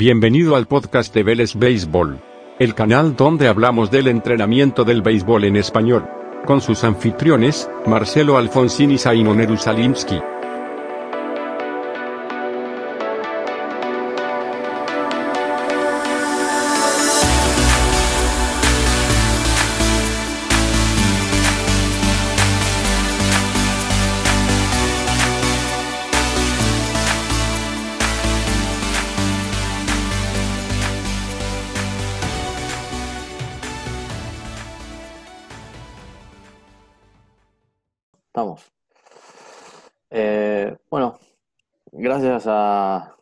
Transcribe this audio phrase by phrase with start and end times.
[0.00, 2.22] Bienvenido al podcast de Vélez Béisbol,
[2.58, 6.08] el canal donde hablamos del entrenamiento del béisbol en español,
[6.46, 10.18] con sus anfitriones, Marcelo Alfonsín y Simon Jerusalimsky.
[42.46, 43.16] A,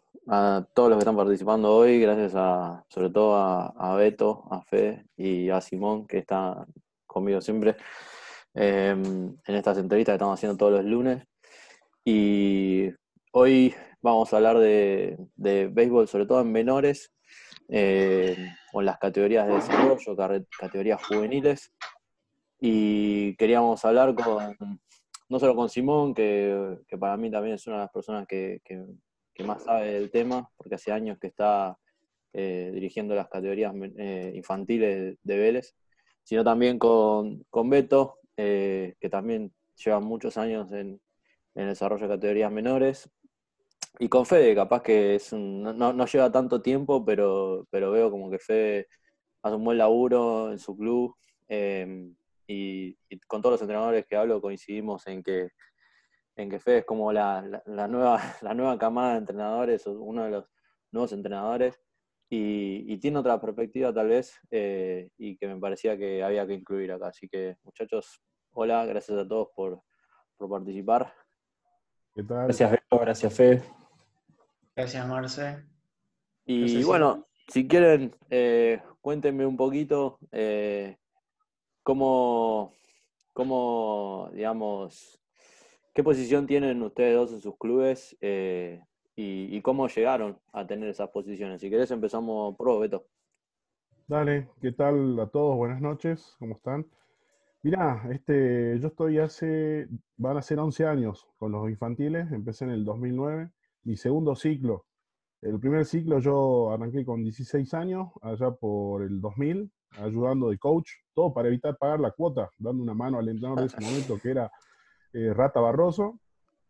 [0.75, 5.49] todos los que están participando hoy, gracias a, sobre todo a, Beto, a Fe y
[5.49, 6.67] a Simón, que está
[7.07, 7.77] conmigo siempre
[8.55, 11.25] eh, en estas entrevistas que estamos haciendo todos los lunes.
[12.05, 12.91] Y
[13.33, 17.13] hoy vamos a hablar de, de béisbol, sobre todo en menores,
[17.69, 18.37] eh,
[18.73, 20.17] en las categorías de desarrollo,
[20.59, 21.73] categorías juveniles.
[22.61, 24.81] Y queríamos hablar con,
[25.29, 28.61] no solo con Simón, que, que para mí también es una de las personas que-
[29.39, 31.79] que más sabe del tema, porque hace años que está
[32.33, 35.77] eh, dirigiendo las categorías eh, infantiles de Vélez,
[36.25, 41.01] sino también con, con Beto, eh, que también lleva muchos años en,
[41.55, 43.09] en el desarrollo de categorías menores,
[44.01, 48.11] y con Fede, capaz que es un- no, no- lleva tanto tiempo, pero, pero veo
[48.11, 48.89] como que Fede
[49.43, 51.15] hace un buen laburo en su club.
[52.47, 55.49] y con todos los entrenadores que hablo coincidimos en que,
[56.39, 59.93] en que Fede es como la, la- la nueva, la nueva camada de entrenadores, o
[59.93, 60.51] uno de los
[60.93, 61.79] nuevos entrenadores,
[62.31, 66.55] y, y tiene otra perspectiva tal vez, eh, y que me parecía que había que
[66.55, 67.09] incluir acá.
[67.09, 68.23] Así que muchachos,
[68.53, 69.83] hola, gracias a todos por,
[70.37, 71.13] por participar.
[72.15, 72.45] ¿Qué tal?
[72.45, 72.99] Gracias, Beto.
[73.01, 73.63] Gracias, Fe.
[74.77, 75.65] Gracias, Marce.
[76.47, 80.99] Y bueno, si quieren, eh, cuéntenme un poquito eh,
[81.83, 82.73] cómo,
[83.33, 85.21] cómo, digamos,
[85.95, 88.83] qué posición tienen ustedes dos en sus clubes eh,
[89.17, 91.61] y, y cómo llegaron a tener esas posiciones.
[91.61, 93.07] Si querés empezamos pro, Beto.
[94.07, 95.57] Dale, ¿qué tal a todos?
[95.57, 96.87] Buenas noches, ¿cómo están?
[97.63, 102.71] Mirá, este, yo estoy hace, van a ser 11 años con los infantiles, empecé en
[102.71, 103.51] el 2009,
[103.83, 104.87] mi segundo ciclo.
[105.43, 110.91] El primer ciclo yo arranqué con 16 años, allá por el 2000, ayudando de coach,
[111.13, 114.31] todo para evitar pagar la cuota, dando una mano al entrenador de ese momento que
[114.31, 114.51] era
[115.13, 116.21] eh, Rata Barroso.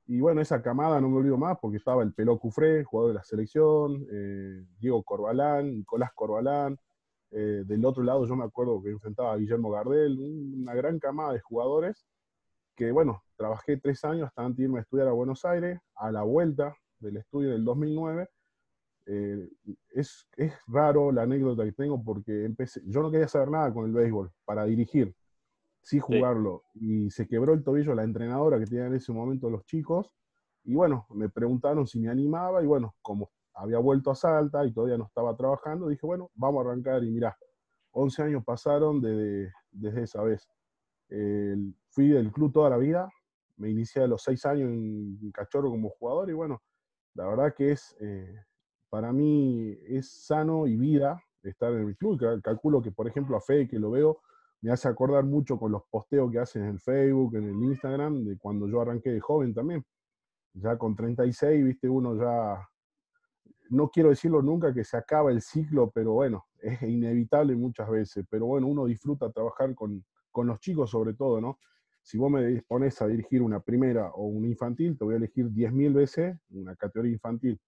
[0.06, 3.18] Y bueno, esa camada no me olvido más porque estaba el Peló Cufré, jugador de
[3.18, 6.78] la selección, eh, Diego Corbalán, Nicolás Corbalán,
[7.30, 10.98] eh, del otro lado yo me acuerdo que enfrentaba a Guillermo Gardel, un- una gran
[10.98, 12.06] camada de jugadores
[12.76, 16.10] que, bueno, trabajé tres años hasta antes de irme a estudiar a Buenos Aires, a
[16.12, 18.28] la vuelta del estudio del 2009.
[19.06, 19.48] eh,
[19.90, 23.86] es, es raro la anécdota que tengo porque empecé, yo no quería saber nada con
[23.86, 25.14] el béisbol para dirigir,
[25.88, 29.64] sí jugarlo, y se quebró el tobillo la entrenadora que tenía en ese momento los
[29.64, 30.12] chicos,
[30.64, 34.72] y bueno, me preguntaron si me animaba, y bueno, como había vuelto a Salta y
[34.72, 37.38] todavía no estaba trabajando, dije, bueno, vamos a arrancar y mirá,
[37.92, 40.46] 11 años pasaron desde, desde esa vez.
[41.88, 43.10] Fui del club toda la vida,
[43.56, 46.60] me inicié a los 6 años en, Cachorro como jugador y bueno,
[47.14, 48.36] la verdad que es, eh,
[48.90, 52.20] para mí es sano y vida estar en el club.
[52.42, 54.20] Calculo que, por ejemplo, a Fede, que lo veo,
[54.60, 58.24] me hace acordar mucho con los posteos que hacen en el Facebook, en el Instagram,
[58.24, 59.84] de cuando yo arranqué de joven también.
[60.54, 62.68] Ya con 36, viste, uno ya
[63.70, 68.24] no quiero decirlo nunca que se acaba el ciclo, pero bueno, es inevitable muchas veces.
[68.28, 71.58] Pero bueno, uno disfruta trabajar con, con los chicos sobre todo, ¿no?
[72.02, 75.50] Si vos me dispones a dirigir una primera o una infantil, te voy a elegir
[75.50, 77.60] 10.000 veces una categoría infantil.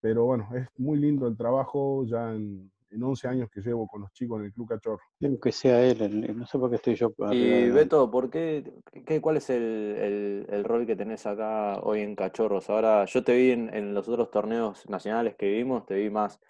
[0.00, 4.02] Pero bueno, es muy lindo el trabajo ya en, en 11 años que llevo con
[4.02, 5.00] los chicos en el Club Cachorro.
[5.40, 7.12] Que sea él, el- no sé por qué estoy yo.
[7.32, 8.72] Y Beto, ¿por qué,
[9.06, 12.68] qué- cuál es el, el- el rol que tenés acá hoy en Cachorros?
[12.70, 16.40] Ahora, yo te vi en, en los otros torneos nacionales que vimos, te vi más,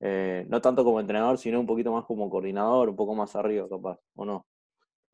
[0.00, 3.68] eh, no tanto como entrenador, sino un poquito más como coordinador, un poco más arriba,
[3.68, 4.46] capaz, ¿o no?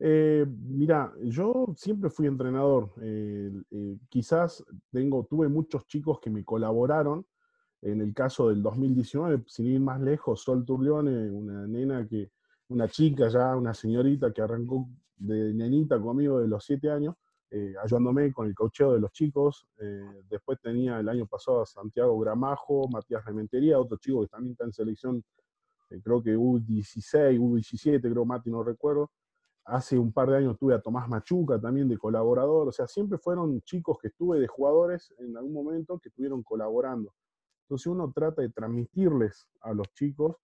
[0.01, 2.93] Eh, mira, yo siempre fui entrenador.
[3.01, 7.25] eh, eh, quizás tengo, tuve muchos chicos que me colaboraron.
[7.81, 12.31] En el caso del 2019, sin ir más lejos, Sol Turlione, una nena que,
[12.69, 17.15] una chica ya, una señorita que arrancó de nenita conmigo de los siete años,
[17.51, 19.67] eh, ayudándome con el cocheo de los chicos.
[19.79, 24.51] Eh, después tenía el año pasado a Santiago Gramajo, Matías Rementería, otro chico que también
[24.51, 25.23] está en selección,
[25.89, 29.09] eh, creo que U16, U17, creo Mati, no recuerdo.
[29.65, 33.17] Hace un par de años tuve a Tomás Machuca también de colaborador, o sea, siempre
[33.17, 37.13] fueron chicos que estuve de jugadores en algún momento que estuvieron colaborando.
[37.69, 40.37] Entonces uno trata de transmitirles a los chicos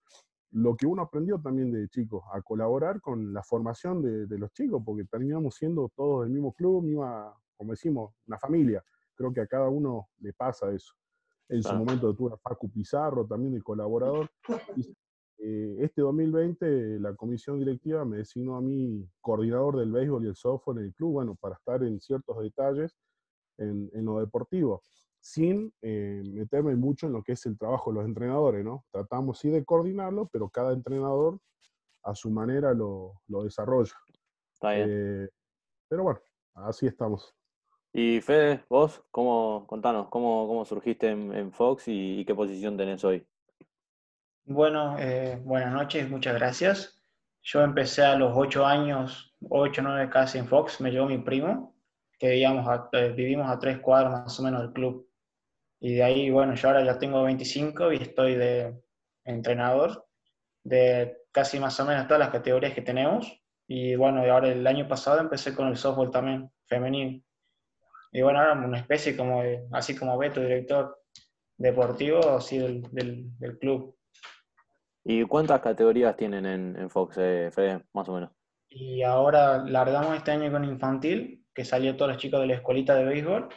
[0.52, 4.82] lo que uno aprendió también de chicos, a colaborar con la formación de, los chicos,
[4.86, 8.82] porque terminamos siendo todos del mismo club, misma, como decimos, una familia.
[9.16, 10.94] Creo que a cada uno le pasa eso.
[11.50, 14.30] En su momento tuve a Facu Pizarro, también el colaborador.
[15.38, 20.36] Eh, este 2020 la comisión directiva me designó a mí coordinador del béisbol y el
[20.36, 22.96] software en el club, bueno, para estar en ciertos detalles
[23.58, 24.82] en, en lo deportivo
[25.26, 28.86] sin eh, meterme mucho en lo que es el trabajo de los entrenadores, ¿no?
[28.92, 31.40] Tratamos sí de coordinarlo, pero cada entrenador
[32.04, 33.96] a su manera lo, lo desarrolla.
[34.54, 34.88] Está bien.
[34.88, 35.30] Eh,
[35.90, 36.20] pero bueno,
[36.54, 37.34] así estamos.
[37.92, 43.26] Y Fede, vos, ¿cómo, contanos, cómo, cómo surgiste en, Fox y, qué posición tenés hoy?
[44.44, 47.02] Bueno, eh, buenas noches, muchas gracias.
[47.42, 51.76] Yo empecé a los ocho años, ocho, nueve casi en Fox, me llevó mi primo,
[52.20, 55.10] que vivíamos a, vivimos a tres cuadros más o menos del club.
[55.80, 58.82] Y de ahí, bueno, yo ahora ya tengo 25 y estoy de
[59.24, 60.06] entrenador
[60.64, 63.42] de casi más o menos todas las categorías que tenemos.
[63.68, 67.22] Y bueno, ahora el año pasado empecé con el softball también, femenino.
[68.12, 70.98] Y bueno, ahora una especie como de, así como Beto, director
[71.58, 73.98] deportivo, así del, del, club.
[75.04, 78.32] ¿Y cuántas categorías tienen en, en Fox, eh, Fede, más o menos?
[78.70, 82.96] Y ahora largamos este año con infantil, que salió todos los chicos de la escuelita
[82.96, 83.50] de béisbol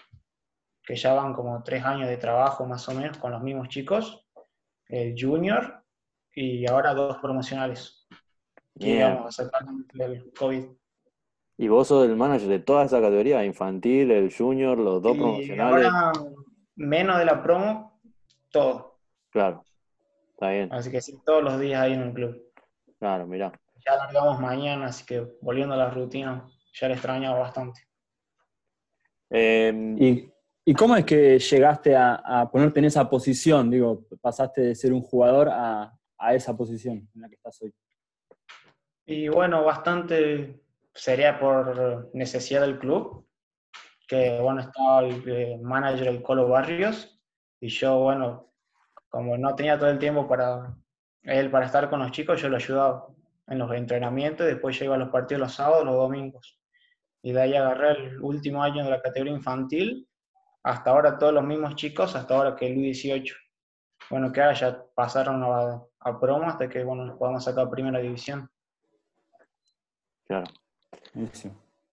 [0.88, 4.26] que ya van como tres años de trabajo más o menos con los mismos chicos,
[4.86, 5.84] el junior
[6.34, 8.08] y ahora dos promocionales
[8.80, 10.64] a sacar del COVID.
[11.58, 13.44] ¿Y vos sos el manager de toda esa categoría?
[13.44, 15.86] Infantil, el junior, los dos promocionales.
[15.92, 16.12] Ahora,
[16.76, 18.00] menos de la promo,
[18.50, 18.98] todo.
[19.28, 19.62] Claro,
[20.30, 20.72] está bien.
[20.72, 22.50] Así que sí, todos los días ahí en el club.
[22.98, 23.52] Claro, mirá.
[23.84, 27.82] Ya largamos mañana, así que volviendo a la rutina, ya le extrañaba bastante.
[29.28, 30.32] Eh, y
[30.68, 33.70] ¿Y cómo es que llegaste a, ponerte en esa posición?
[33.70, 35.98] Digo, pasaste de ser un jugador a,
[36.34, 37.72] esa posición en la que estás hoy.
[39.06, 40.60] Y bueno, bastante
[40.92, 43.26] sería por necesidad del club,
[44.06, 47.18] que bueno, estaba el eh, manager el Colo Barrios,
[47.62, 48.52] y yo, bueno,
[49.08, 50.76] como no tenía todo el tiempo para
[51.22, 53.06] él para estar con los chicos, yo lo ayudaba
[53.46, 56.60] en los entrenamientos, después yo iba a los partidos los sábados, los domingos.
[57.22, 60.07] Y de ahí agarré el último año de la categoría infantil
[60.68, 63.34] hasta ahora todos los mismos chicos, hasta ahora que el U18.
[64.10, 68.50] Bueno, que ahora ya pasaron a, a promo hasta que bueno, podamos sacar primera división.
[70.26, 70.46] Claro.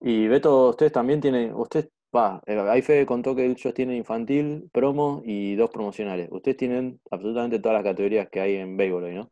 [0.01, 4.69] Y Beto, ustedes también tienen, usted, va, eh, ahí Fede contó que ellos tienen infantil,
[4.73, 6.27] promo y dos promocionales.
[6.29, 9.31] Ustedes tienen absolutamente todas las categorías que hay en béisbol ¿no?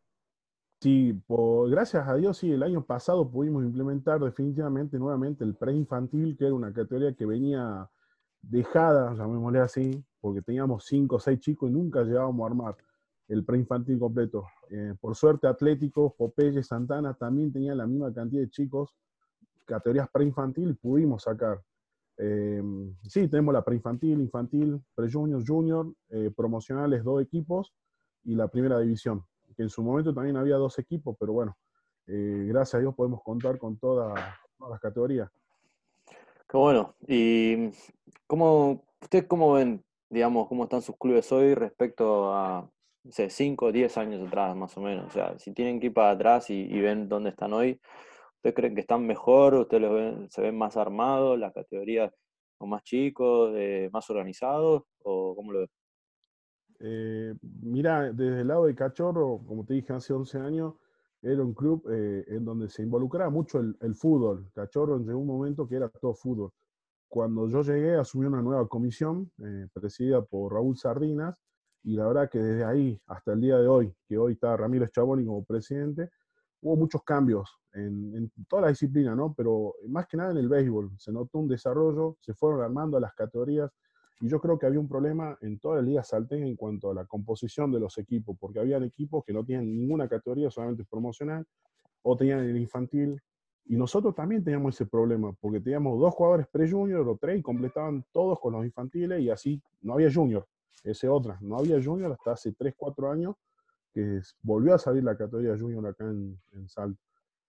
[0.80, 1.18] Sí,
[1.68, 6.54] gracias a Dios, sí, el año pasado pudimos implementar definitivamente nuevamente el preinfantil, que era
[6.54, 7.88] una categoría que venía
[8.48, 12.76] dejada, llamémosle así, porque teníamos cinco o seis chicos y nunca llegábamos a armar
[13.28, 14.46] el preinfantil completo.
[14.70, 18.94] Eh, por suerte, Atlético, Popeye, Santana también tenían la misma cantidad de chicos,
[19.64, 21.62] categorías preinfantil, pudimos sacar.
[22.16, 22.62] Eh,
[23.02, 27.72] sí, tenemos la preinfantil, infantil, pre-junior, junior, eh, promocionales, dos equipos,
[28.24, 29.24] y la primera división,
[29.56, 31.56] que en su momento también había dos equipos, pero bueno,
[32.06, 34.18] gracias a Dios podemos contar con todas
[34.58, 35.30] las categorías.
[36.54, 36.94] Bueno.
[37.08, 37.70] ¿Y
[38.28, 42.70] cómo, ustedes cómo ven, digamos, cómo están sus clubes hoy respecto a,
[43.02, 45.06] no sé, 5 o 10 años atrás, más o menos?
[45.08, 47.80] O sea, si tienen que ir para atrás y, ven dónde están hoy,
[48.36, 49.54] ¿ustedes creen que están mejor?
[49.54, 52.12] ¿Ustedes los ven, se ven más armados, las categorías
[52.56, 53.52] son más chicos,
[53.92, 54.84] más organizados?
[55.02, 55.70] ¿O cómo lo ven?
[56.78, 60.74] Eh, mira, desde el lado de Cachorro, como te dije hace 11 años,
[61.24, 64.50] era un club eh, en donde se involucraba mucho el, fútbol.
[64.54, 66.52] Cachorro llegó un momento que era todo fútbol.
[67.08, 71.40] Cuando yo llegué, asumí una nueva comisión eh, presidida por Raúl Sardinas,
[71.82, 74.90] y la verdad que desde ahí hasta el día de hoy, que hoy está Ramírez
[74.90, 76.10] Chaboni como presidente,
[76.60, 79.34] hubo muchos cambios en, en, toda la disciplina, ¿no?
[79.34, 80.92] Pero más que nada en el béisbol.
[80.98, 83.70] Se notó un desarrollo, se fueron armando las categorías,
[84.20, 86.94] y yo creo que había un problema en toda la Liga Salten en cuanto a
[86.94, 91.44] la composición de los equipos, porque habían equipos que no tienen ninguna categoría, solamente promocional,
[92.02, 93.20] o tenían el infantil.
[93.66, 98.04] Y nosotros también teníamos ese problema, porque teníamos dos jugadores pre-junior o tres y completaban
[98.12, 100.46] todos con los infantiles y así no había junior.
[100.84, 103.36] Ese otra, no había junior hasta hace 3, 4 años
[103.92, 107.00] que volvió a salir la categoría junior acá en, en Salto.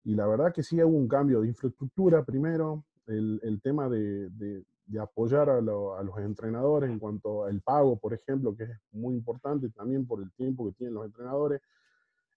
[0.06, 4.64] Y la verdad que sí hubo un cambio de infraestructura primero, el, el tema de
[5.02, 10.06] apoyar a, los entrenadores en cuanto al pago, por ejemplo, que es muy importante también
[10.06, 11.62] por el tiempo que tienen los entrenadores,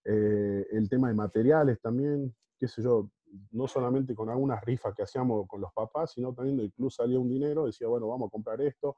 [0.05, 3.11] eh, el tema de materiales también, qué sé yo,
[3.51, 7.19] no solamente con algunas rifas que hacíamos con los papás, sino también del club salía
[7.19, 8.97] un dinero, decía, bueno, vamos a comprar esto.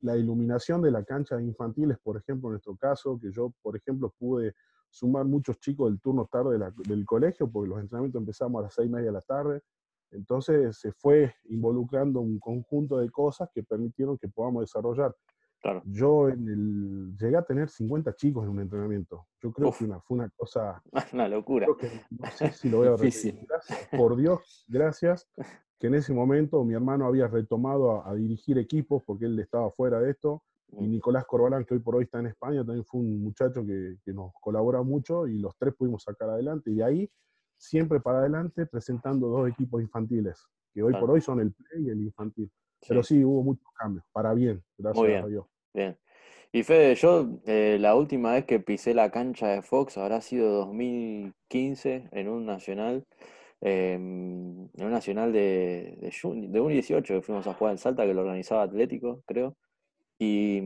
[0.00, 3.76] la iluminación de la cancha de infantiles, por ejemplo, en nuestro caso, que yo, por
[3.76, 4.54] ejemplo, pude
[4.90, 8.88] sumar muchos chicos del turno tarde del colegio, porque los entrenamientos empezamos a las seis
[8.88, 9.62] y media de la tarde.
[10.10, 15.14] Entonces se fue involucrando un conjunto de cosas que permitieron que podamos desarrollar.
[15.60, 15.82] Claro.
[15.86, 19.26] Yo en el, llegué a tener 50 chicos en un entrenamiento.
[19.40, 20.82] Yo creo que una, fue una cosa...
[21.12, 21.66] Una locura.
[21.66, 23.40] no sé si lo voy a repetir.
[23.48, 25.28] Gracias, por Dios, gracias,
[25.78, 29.98] que en ese momento mi hermano había retomado a, dirigir equipos porque él estaba fuera
[30.00, 30.42] de esto.
[30.72, 30.90] Y mm.
[30.90, 34.12] Nicolás Corbalán, que hoy por hoy está en España, también fue un muchacho que, que
[34.12, 36.70] nos colabora mucho y los tres pudimos sacar adelante.
[36.70, 37.10] Y de ahí,
[37.56, 41.90] siempre para adelante, presentando dos equipos infantiles, que hoy por hoy son el play y
[41.90, 42.50] el infantil.
[42.86, 45.46] Pero sí, hubo muchos cambios, para bien, gracias bien, a Dios.
[45.74, 45.98] Bien.
[46.52, 50.52] Y Fede, yo eh, la última vez que pisé la cancha de Fox habrá sido
[50.52, 53.04] 2015 en un nacional,
[53.60, 56.08] em, en un nacional de, de,
[56.48, 59.56] de 1-18 que fuimos a jugar en Salta, que lo organizaba Atlético, creo.
[60.18, 60.62] Y,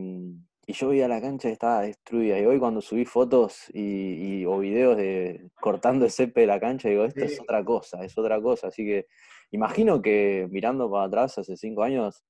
[0.70, 2.38] y yo vi a la cancha y estaba destruida.
[2.38, 6.88] Y hoy cuando subí fotos y, o videos de cortando el césped de la cancha,
[6.88, 8.68] digo, esto es otra cosa, es otra cosa.
[8.68, 9.08] Así que
[9.50, 12.22] imagino que mirando para atrás hace cinco años,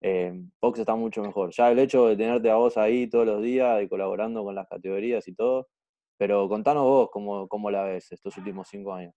[0.00, 1.50] eh, Fox está mucho mejor.
[1.50, 4.68] Ya el hecho de tenerte a vos ahí todos los días y colaborando con las
[4.68, 5.66] categorías y todo,
[6.16, 9.12] pero contanos vos cómo, cómo la ves estos últimos cinco años.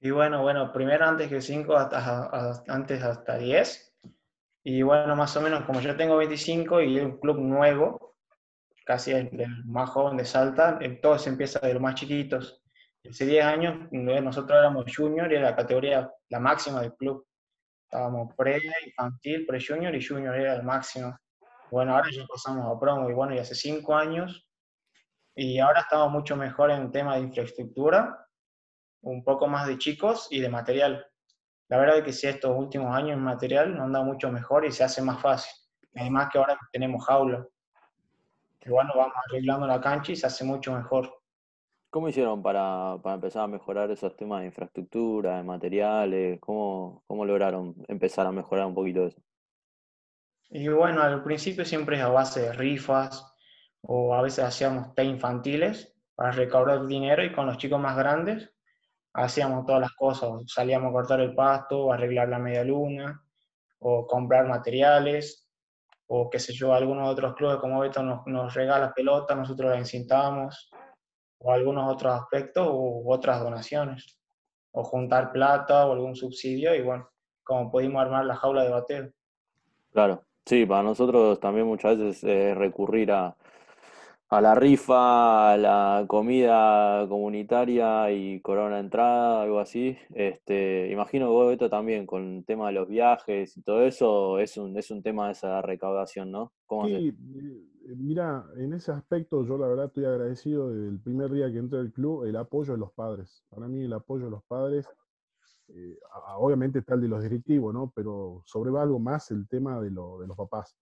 [0.00, 3.94] Y bueno, bueno, primero antes que cinco, hasta, antes hasta diez
[4.70, 8.16] y bueno, más o menos como yo tengo 25 y es un club nuevo,
[8.84, 9.30] casi el,
[9.64, 12.62] más joven de Salta, todo se empieza de los más chiquitos.
[13.08, 17.26] Hace 10 años nosotros éramos junior y era la categoría la máxima del club.
[17.84, 21.16] Estábamos pre, infantil, pre junior y junior era el máximo.
[21.70, 24.46] Bueno, ahora ya pasamos a promo y bueno, y hace 5 años
[25.34, 28.22] y ahora estamos mucho mejor en tema de infraestructura,
[29.00, 31.06] un poco más de chicos y de material.
[31.68, 34.72] La verdad es que si estos últimos años el material nos anda mucho mejor y
[34.72, 35.52] se hace más fácil.
[35.94, 37.46] Además que ahora tenemos jaula.
[38.58, 41.12] Que bueno, vamos arreglando la cancha y se hace mucho mejor.
[41.90, 46.40] ¿Cómo hicieron para, para, empezar a mejorar esos temas de infraestructura, de materiales?
[46.40, 49.20] ¿Cómo, ¿Cómo lograron empezar a mejorar un poquito eso?
[50.50, 53.34] Y bueno, al principio siempre es a base de rifas
[53.82, 58.50] o a veces hacíamos té infantiles para recaudar dinero y con los chicos más grandes
[59.24, 63.22] hacíamos todas las cosas, salíamos a cortar el pasto, arreglar la media luna,
[63.80, 65.48] o comprar materiales,
[66.06, 69.78] o qué sé yo, algunos otros clubes como Beto nos, nos regala pelota, nosotros la
[69.78, 70.70] encintamos,
[71.38, 74.18] o algunos otros aspectos, u otras donaciones,
[74.72, 77.08] o juntar plata o algún subsidio, y bueno,
[77.42, 79.10] como pudimos armar la jaula de bateo.
[79.92, 83.36] Claro, sí, para nosotros también muchas veces es recurrir a,
[84.30, 89.96] a la rifa, a la comida comunitaria y corona entrada, algo así.
[90.14, 94.38] Este, imagino que vos, Beto, también con el tema de los viajes y todo eso,
[94.38, 96.52] es un, es un tema de esa recaudación, ¿no?
[96.84, 101.50] sí, eh, mira, en ese aspecto yo la verdad estoy agradecido desde el primer día
[101.50, 103.42] que entré al club, el apoyo de los padres.
[103.48, 104.86] Para mí el apoyo de los padres,
[105.68, 105.98] eh,
[106.36, 107.90] obviamente está el de los directivos, ¿no?
[107.94, 110.76] Pero sobrevalgo más el tema de, lo, de los papás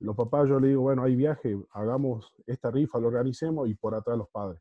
[0.00, 3.94] los papás yo le digo, bueno, hay viaje, hagamos esta rifa, lo organicemos y por
[3.94, 4.60] atrás los padres.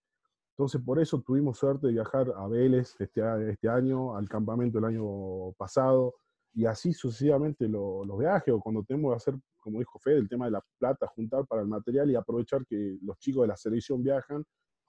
[0.52, 4.86] Entonces por eso tuvimos suerte de viajar a Vélez este, este año, al campamento el
[4.86, 6.16] año pasado,
[6.54, 10.46] y así sucesivamente los viajes, o cuando tenemos que hacer, como dijo Fede, el tema
[10.46, 14.02] de la plata, juntar para el material y aprovechar que los chicos de la selección
[14.02, 14.46] viajan,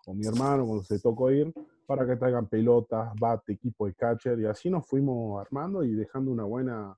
[0.06, 1.52] o mi hermano cuando se tocó ir,
[1.84, 6.30] para que traigan pelotas, bate, equipo de catcher, y así nos fuimos armando y dejando
[6.30, 6.96] una buena,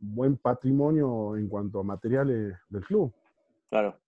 [0.00, 3.12] buen patrimonio en cuanto a materiales del club.
[3.70, 3.98] Claro.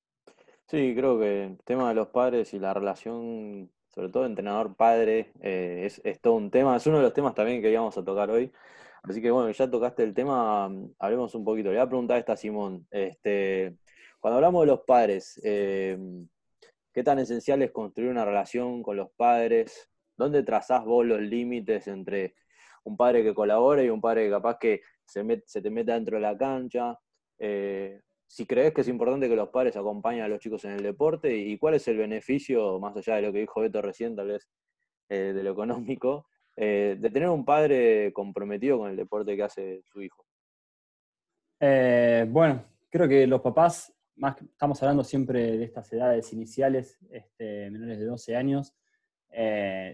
[0.66, 5.82] Sí, creo que el tema de los padres y la relación, sobre todo entrenador-padre, eh,
[5.84, 6.76] es, es, todo un tema.
[6.76, 8.52] Es uno de los temas también que íbamos a tocar hoy.
[9.08, 11.68] Así que bueno, ya tocaste el tema, hablemos un poquito.
[11.68, 12.86] Le voy a preguntar a esta Simón.
[12.90, 13.76] Este,
[14.18, 15.96] cuando hablamos de los padres, eh,
[16.92, 19.88] ¿qué tan esencial es construir una relación con los padres?
[20.16, 22.34] ¿Dónde trazás vos los límites entre
[22.82, 26.22] un padre que colabora y un padre que capaz que se, te mete dentro de
[26.22, 26.98] la cancha.
[27.38, 30.82] Eh, si crees que es importante que los padres acompañen a los chicos en el
[30.82, 34.28] deporte y cuál es el beneficio, más allá de lo que dijo Beto recién, tal
[34.28, 34.48] vez
[35.08, 39.82] eh, de lo económico, eh, de tener un padre comprometido con el deporte que hace
[39.84, 40.24] su hijo.
[41.60, 47.98] bueno, creo que los papás, más estamos hablando siempre de estas edades iniciales, este, menores
[47.98, 48.74] de 12 años,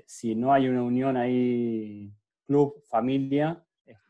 [0.06, 2.14] si no hay una unión ahí,
[2.46, 3.62] club, familia,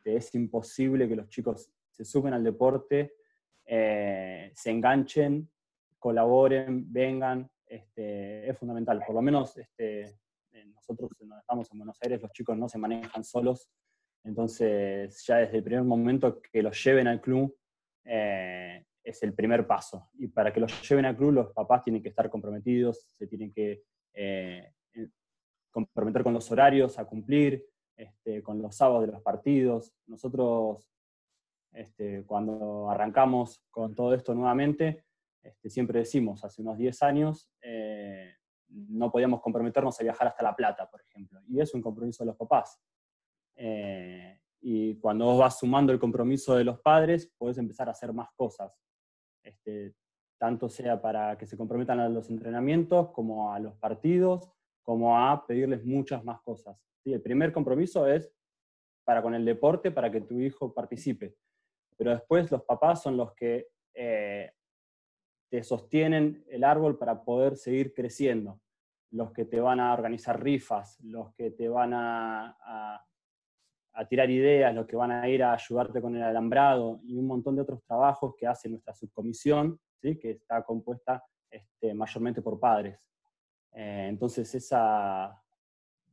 [0.04, 3.14] es imposible que los chicos se suben al deporte,
[3.64, 5.50] eh, se enganchen,
[5.99, 9.02] colaboren, vengan, este, es fundamental.
[9.06, 10.18] Por lo menos este,
[10.75, 13.68] nosotros cuando estamos en Buenos Aires, los chicos no se manejan solos,
[14.25, 17.56] entonces ya desde el primer momento que los lleven al club,
[18.04, 20.11] eh, es el primer paso.
[20.14, 23.52] Y para que los lleven al club, los papás tienen que estar comprometidos, se tienen
[23.52, 23.82] que
[24.14, 24.73] eh,
[25.71, 27.64] comprometer con los horarios a cumplir,
[27.96, 29.92] este, con los sábados de los partidos.
[30.06, 30.90] Nosotros,
[31.72, 35.04] este, cuando arrancamos con todo esto nuevamente,
[35.42, 38.34] este, siempre decimos, hace unos 10 años, eh,
[38.68, 41.40] no podíamos comprometernos a viajar hasta La Plata, por ejemplo.
[41.49, 42.80] Y es un compromiso de los papás.
[43.56, 48.12] Eh, y cuando vos vas sumando el compromiso de los padres, podés empezar a hacer
[48.12, 48.80] más cosas.
[49.42, 49.94] Este,
[50.38, 54.50] tanto sea para que se comprometan a los entrenamientos, como a los partidos,
[54.82, 56.76] como a pedirles muchas más cosas.
[57.02, 57.12] ¿Sí?
[57.12, 58.32] El primer compromiso es
[59.04, 61.35] para con el deporte, para que tu hijo participe.
[61.97, 64.52] Pero después los papás son los que eh,
[65.50, 68.61] te sostienen el árbol para poder seguir creciendo,
[69.11, 73.04] los que te van a organizar rifas, los que te van a,
[74.09, 77.54] tirar ideas, los que van a ir a ayudarte con el alambrado y un montón
[77.54, 80.18] de otros trabajos que hace nuestra subcomisión, ¿sí?
[80.18, 82.99] que está compuesta este, mayormente por padres.
[83.73, 85.41] Eh, entonces esa,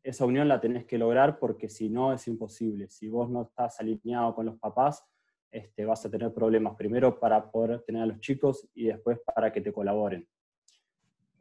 [0.04, 2.90] esa unión la tenés que lograr porque si no es imposible.
[2.90, 5.06] Si vos no estás alineado con los papás,
[5.52, 9.52] este, vas a tener problemas, primero para poder tener a los chicos y después para
[9.52, 10.28] que te colaboren.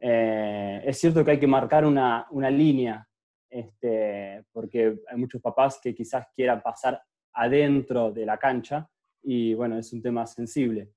[0.01, 3.07] Eh, es cierto que hay que marcar una, una línea,
[3.51, 7.03] este, porque hay muchos papás que quizás quieran pasar
[7.35, 8.89] adentro de la cancha
[9.23, 10.91] y bueno, es un tema sensible,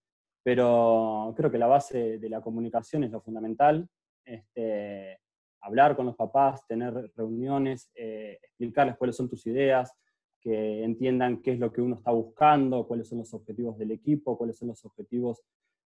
[0.44, 3.88] pero creo que la base de la comunicación es lo fundamental,
[4.24, 5.21] este,
[5.62, 9.94] hablar con los papás, tener reuniones, eh, explicarles cuáles son tus ideas,
[10.40, 14.38] que entiendan qué es lo que uno está buscando, cuáles son los objetivos del equipo,
[14.38, 15.44] cuáles son los objetivos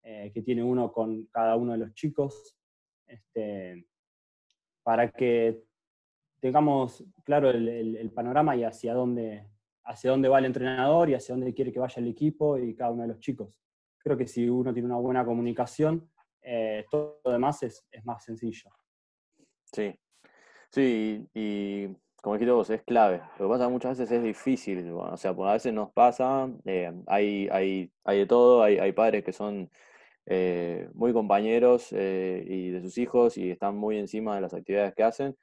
[0.04, 2.56] eh, que tiene uno con cada uno de los chicos,
[3.06, 3.86] este,
[4.84, 5.64] para que
[6.40, 9.46] tengamos claro el, panorama y hacia dónde,
[9.84, 12.92] hacia dónde va el entrenador y hacia dónde quiere que vaya el equipo y cada
[12.92, 13.60] uno de los chicos.
[13.98, 16.10] Creo que si uno tiene una buena comunicación,
[16.42, 18.72] eh, todo lo demás es, es más sencillo.
[19.78, 19.94] Sí,
[20.72, 21.88] sí, y
[22.24, 23.22] como dijiste vos, es clave.
[23.38, 27.48] Lo que pasa muchas veces es difícil, o sea, a veces nos pasa, eh, hay,
[27.52, 29.70] hay, hay de todo, hay, hay padres que son
[30.26, 34.96] eh, muy compañeros eh, y de sus hijos y están muy encima de las actividades
[34.96, 35.38] que hacen,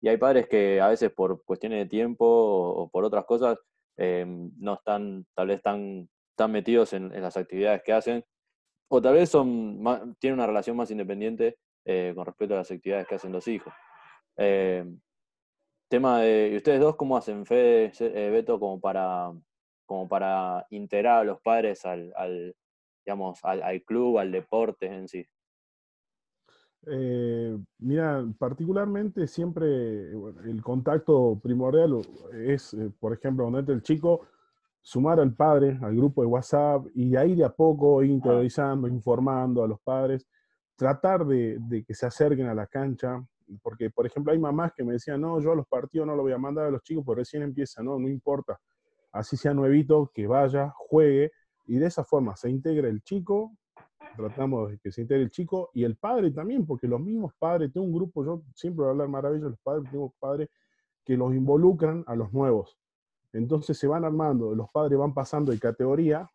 [0.00, 3.58] y hay padres que a veces por cuestiones de tiempo o, por otras cosas
[3.98, 8.24] no están, tal vez están, tan metidos en, las actividades que hacen,
[8.88, 13.14] o tal vez son tienen una relación más independiente con respecto a las actividades que
[13.14, 13.72] hacen los hijos.
[15.88, 19.32] Tema de, ¿y ustedes dos cómo hacen, Fede, eh, Beto, como para,
[19.86, 22.54] como para integrar a los padres al, al
[23.04, 25.24] digamos, al, club, al deporte en sí?
[26.86, 32.00] Eh, mira, particularmente siempre el contacto primordial
[32.32, 34.22] es, eh, por ejemplo, donde el chico,
[34.82, 38.14] sumar al padre al grupo de WhatsApp y ahí de a poco ir ah.
[38.14, 40.26] interiorizando, informando a los padres,
[40.76, 43.24] tratar de, que se acerquen a la cancha,
[43.62, 46.22] porque, por ejemplo, hay mamás que me decían, no, yo a los partidos no lo
[46.22, 48.58] voy a mandar a los chicos porque recién empieza, no, no importa.
[49.12, 51.30] Así sea nuevito, que vaya, juegue,
[51.66, 53.56] y de esa forma se integra el chico,
[54.16, 57.72] tratamos de que se integre el chico y el padre también, porque los mismos padres,
[57.72, 60.48] tengo un grupo, yo siempre voy a hablar maravilloso de los padres, tengo padres
[61.04, 62.78] que los involucran a los nuevos.
[63.32, 66.30] Entonces se van armando, los padres van pasando de categoría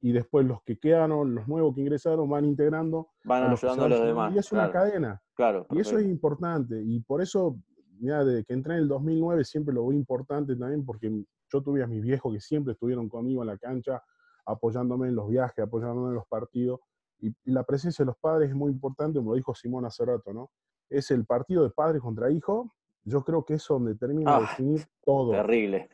[0.00, 3.08] y después los que quedaron, los nuevos que ingresaron, van integrando.
[3.24, 4.34] Van a ayudando a los demás.
[4.34, 5.20] Y es una cadena.
[5.34, 5.66] Claro.
[5.70, 6.80] Y eso es importante.
[6.80, 7.58] Y por eso,
[7.98, 11.10] mira, desde que entré en el 2009 siempre lo veo importante también porque
[11.50, 14.02] yo tuve a mis viejos que siempre estuvieron conmigo en la cancha,
[14.46, 16.80] apoyándome en los viajes, apoyándome en los partidos.
[17.20, 20.32] Y, la presencia de los padres es muy importante, como lo dijo Simón hace rato,
[20.32, 20.50] ¿no?
[20.88, 22.72] Es el partido de padre contra hijo.
[23.04, 25.32] Yo creo que es donde termina de ah, definir todo.
[25.32, 25.88] Terrible.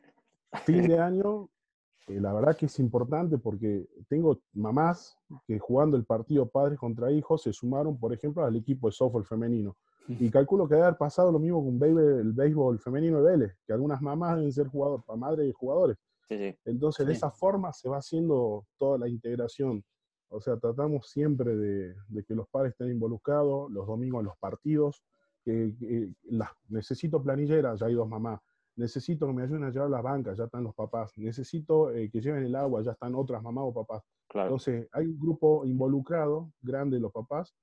[0.65, 1.49] Fin de año,
[2.07, 7.11] eh, la verdad que es importante porque tengo mamás que jugando el partido padres contra
[7.11, 9.77] hijos se sumaron, por ejemplo, al equipo de softball femenino.
[10.07, 13.73] Y calculo que debe haber pasado lo mismo con el béisbol femenino de Vélez, que
[13.73, 15.97] algunas mamás deben ser jugadores, madres de jugadores.
[16.29, 19.83] Entonces, de esa forma se va haciendo toda la integración.
[20.29, 21.95] O sea, tratamos siempre de,
[22.29, 25.03] que los padres estén involucrados, los domingos en los partidos.
[25.43, 25.73] Que,
[26.69, 28.41] necesito planilleras, ya hay dos mamás
[28.77, 32.21] necesito que me ayuden a llevar las bancas, ya están los papás, necesito eh, que
[32.21, 34.03] lleven el agua, ya están otras mamás o papás.
[34.33, 37.55] Entonces, hay un grupo involucrado, grande, los papás,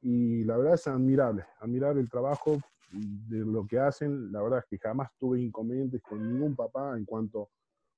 [0.00, 2.58] y la verdad es admirable, admirable el trabajo
[2.92, 4.30] de lo que hacen.
[4.32, 7.50] La verdad es que jamás tuve inconvenientes con ningún papá en cuanto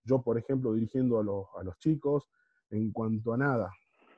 [0.04, 2.28] yo, por ejemplo, dirigiendo a los, a los chicos,
[2.70, 3.70] en cuanto a nada.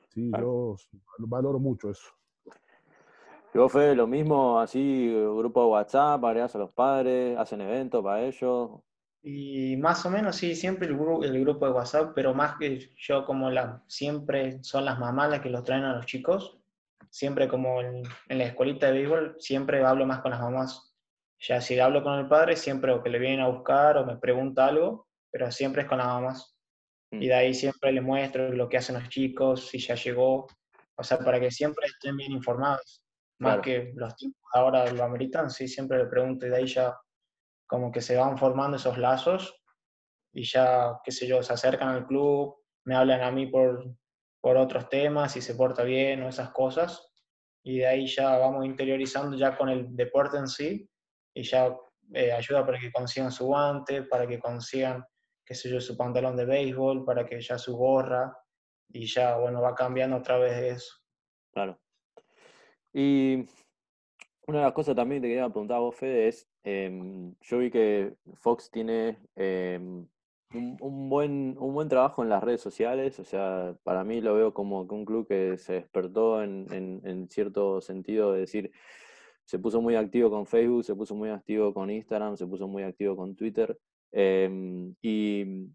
[0.09, 0.31] ¿sí?
[0.37, 0.75] Yo
[1.19, 2.09] valoro mucho eso.
[3.53, 8.03] ¿Y vos, Fede, lo mismo, así, grupo de WhatsApp, agregás a los padres, hacen eventos
[8.03, 8.69] para ellos?
[9.23, 12.91] Y más o menos, sí, siempre el, gru- el grupo de WhatsApp, pero más que
[12.95, 16.59] yo como la, siempre son las mamás las que los traen a los chicos,
[17.09, 20.95] siempre como en, en la escuelita de béisbol, siempre hablo más con las mamás.
[21.39, 24.17] Ya si hablo con el padre, siempre o que le vienen a buscar o me
[24.17, 26.55] pregunta algo, pero siempre es con las mamás.
[27.11, 27.21] Mm.
[27.23, 30.47] Y de ahí siempre le muestro lo que hacen los chicos, si ya llegó,
[30.95, 33.03] o sea, para que siempre estén bien informados.
[33.39, 33.61] Más Claro.
[33.61, 36.97] que los tiempos ahora lo ameritan, sí, siempre le pregunto y de ahí ya
[37.67, 39.61] como que se van formando esos lazos
[40.33, 43.95] y ya, qué sé yo, se acercan al club, me hablan a mí por,
[44.41, 47.11] por otros temas, si se porta bien o esas cosas,
[47.63, 50.89] y de ahí ya vamos interiorizando ya con el deporte en sí,
[51.33, 51.75] y ya
[52.13, 55.05] eh, ayuda para que consigan su guante, para que consigan,
[55.45, 58.37] qué sé yo, su pantalón de béisbol, para que ya su gorra,
[58.89, 60.95] y ya, bueno, va cambiando a través de eso.
[61.51, 61.79] Claro.
[62.99, 63.45] Y
[64.47, 67.59] una de las cosas también que te quería preguntar a vos, Fede, es, em, yo
[67.59, 70.07] vi que Fox tiene em,
[70.79, 74.51] un, buen, un buen trabajo en las redes sociales, o sea, para mí lo veo
[74.51, 78.71] como que un club que se despertó en, en- cierto sentido de decir,
[79.45, 82.81] se puso muy activo con Facebook, se puso muy activo con Instagram, se puso muy
[82.81, 83.77] activo con Twitter,
[84.11, 85.67] em, y,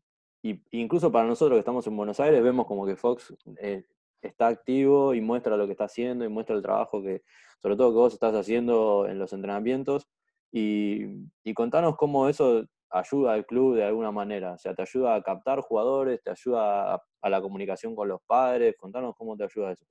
[0.43, 3.85] y incluso para nosotros que estamos en Buenos Aires, vemos como que Fox eh,
[4.29, 7.23] está activo y muestra lo que está haciendo y muestra el trabajo que,
[7.61, 10.09] sobre todo que vos estás haciendo en los entrenamientos.
[10.51, 11.07] Y,
[11.45, 14.53] y contanos cómo eso ayuda al club de alguna manera.
[14.53, 18.77] O sea, te ayuda a captar jugadores, te ayuda a, la comunicación con los padres.
[18.77, 19.85] Contanos cómo te ayuda eso.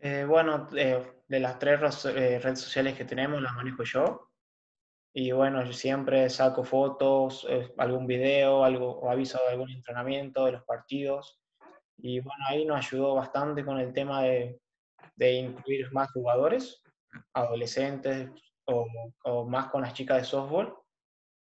[0.00, 4.28] Eh, bueno, eh, de las tres eh, redes sociales que tenemos las manejo yo.
[5.12, 7.46] Y bueno, yo siempre saco fotos,
[7.78, 11.40] algún video, algo, o aviso de algún entrenamiento, de los partidos.
[11.98, 14.60] Y bueno, ahí nos ayudó bastante con el tema de,
[15.16, 16.82] de incluir más jugadores,
[17.34, 18.30] adolescentes
[18.66, 20.74] o, más con las chicas de softball,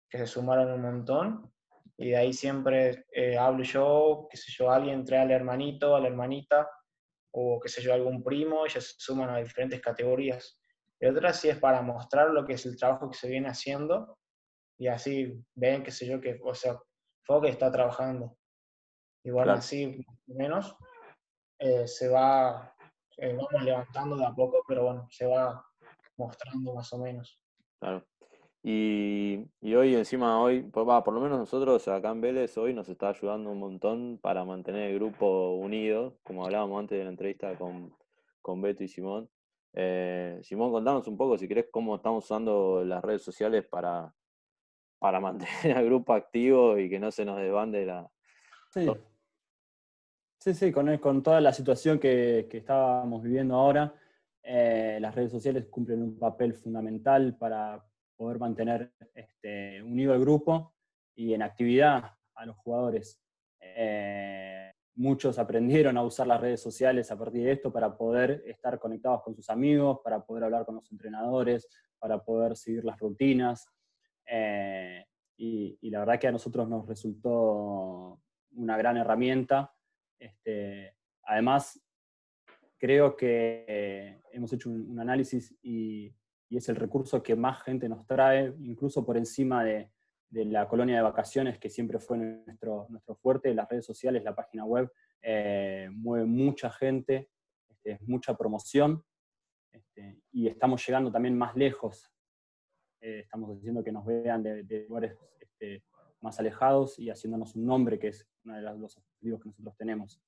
[0.10, 1.54] que se sumaron un montón.
[1.98, 6.00] Y de ahí siempre eh, hablo yo, qué sé yo, alguien trae al hermanito, a
[6.00, 6.68] la hermanita,
[7.32, 10.60] o qué sé yo, algún primo, ellos se suman a diferentes categorías.
[11.00, 14.18] Y otra sí es para mostrar lo que es el trabajo que se viene haciendo
[14.78, 16.78] y así ven, qué sé yo, que, o sea,
[17.26, 18.38] Foque está trabajando.
[19.24, 19.60] Bueno, Claro.
[19.60, 20.76] así más o menos
[21.60, 22.76] eh, se va,
[23.18, 25.66] eh, vamos levantando de a poco, pero bueno, se va
[26.18, 27.40] mostrando más o menos.
[27.80, 28.06] Claro.
[28.66, 32.74] Y, y hoy encima, hoy, por, va, por lo menos nosotros acá en Vélez, hoy
[32.74, 37.10] nos está ayudando un montón para mantener el grupo unido, como hablábamos antes de la
[37.10, 37.94] entrevista con,
[38.42, 39.30] con Beto y Simón.
[39.74, 44.14] Eh, Simón, contanos un poco, si querés, cómo estamos usando las redes sociales para,
[45.00, 48.10] para mantener al grupo activo y que no se nos desbande la...
[48.70, 48.88] Sí,
[50.44, 53.94] sí, sí, con, con toda la situación que, que estábamos viviendo ahora,
[54.44, 57.82] eh, las redes sociales cumplen un papel fundamental para
[58.18, 60.76] poder mantener este, unido el grupo
[61.16, 63.22] y en actividad a los jugadores.
[63.62, 68.80] Eh, muchos aprendieron a usar las redes sociales a partir de esto para poder estar
[68.80, 73.66] conectados con sus amigos, para poder hablar con los entrenadores, para poder seguir las rutinas.
[74.26, 75.06] Eh,
[75.38, 78.20] y, y la verdad que a nosotros nos resultó
[78.56, 79.74] una gran herramienta.
[80.20, 81.82] Este, además,
[82.78, 86.14] creo que hemos hecho un, análisis y,
[86.50, 89.90] es el recurso que más gente nos trae, incluso por encima de,
[90.30, 94.64] la colonia de vacaciones, que siempre fue nuestro, nuestro fuerte, las redes sociales, la página
[94.64, 97.30] web, eh, mueve mucha gente,
[97.70, 99.04] este, mucha promoción,
[99.72, 102.12] este, y estamos llegando también más lejos.
[103.02, 105.84] Eh, estamos haciendo que nos vean de, de lugares este,
[106.24, 110.22] más alejados y haciéndonos un nombre, que es uno de los, objetivos que nosotros tenemos.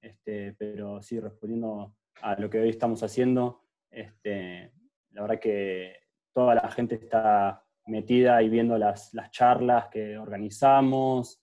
[0.00, 3.60] Este, pero sí, respondiendo a lo que hoy estamos haciendo,
[3.90, 4.72] este,
[5.10, 5.96] la verdad que
[6.32, 11.40] toda la gente está metida y viendo las, las charlas que organizamos.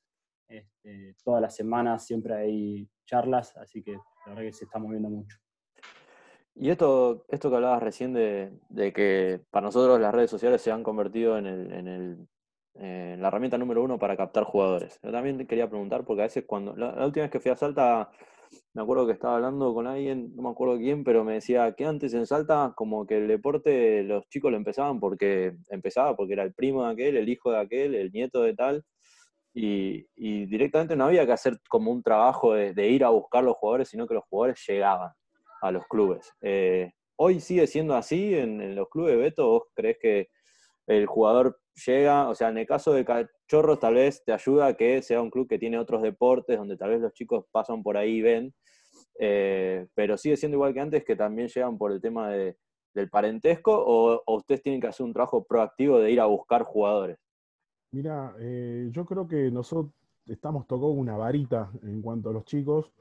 [0.47, 5.09] Este, todas las semanas siempre hay charlas, así que la verdad que se está moviendo
[5.09, 5.37] mucho.
[6.55, 10.71] Y esto, esto que hablabas recién de, de que para nosotros las redes sociales se
[10.71, 12.27] han convertido en, el, en, el,
[12.81, 14.99] eh, la herramienta número uno para captar jugadores.
[15.03, 18.09] Yo también quería preguntar, porque a veces cuando, la, última vez que fui a Salta,
[18.73, 21.85] me acuerdo que estaba hablando con alguien, no me acuerdo quién, pero me decía que
[21.85, 26.43] antes en Salta como que el deporte los chicos lo empezaban porque empezaba porque era
[26.43, 28.85] el primo de aquel, el hijo de aquel, el nieto de tal,
[29.53, 30.05] y,
[30.45, 34.07] directamente no había que hacer como un trabajo de, ir a buscar los jugadores, sino
[34.07, 35.11] que los jugadores llegaban
[35.61, 36.31] a los clubes.
[36.41, 39.49] Eh, ¿Hoy sigue siendo así en, en, los clubes, Beto?
[39.49, 40.29] ¿Vos crees que
[40.87, 42.29] el jugador llega?
[42.29, 45.29] O sea, en el caso de Cachorros tal vez te ayuda a que sea un
[45.29, 48.53] club que tiene otros deportes, donde tal vez los chicos pasan por ahí y ven,
[49.19, 52.57] eh, pero sigue siendo igual que antes, que también llegan por el tema de,
[52.93, 56.63] del parentesco, o, o, ustedes tienen que hacer un trabajo proactivo de ir a buscar
[56.63, 57.17] jugadores?
[57.91, 59.91] Mira, eh, yo creo que nosotros
[60.27, 62.91] estamos tocando una varita en cuanto a los chicos.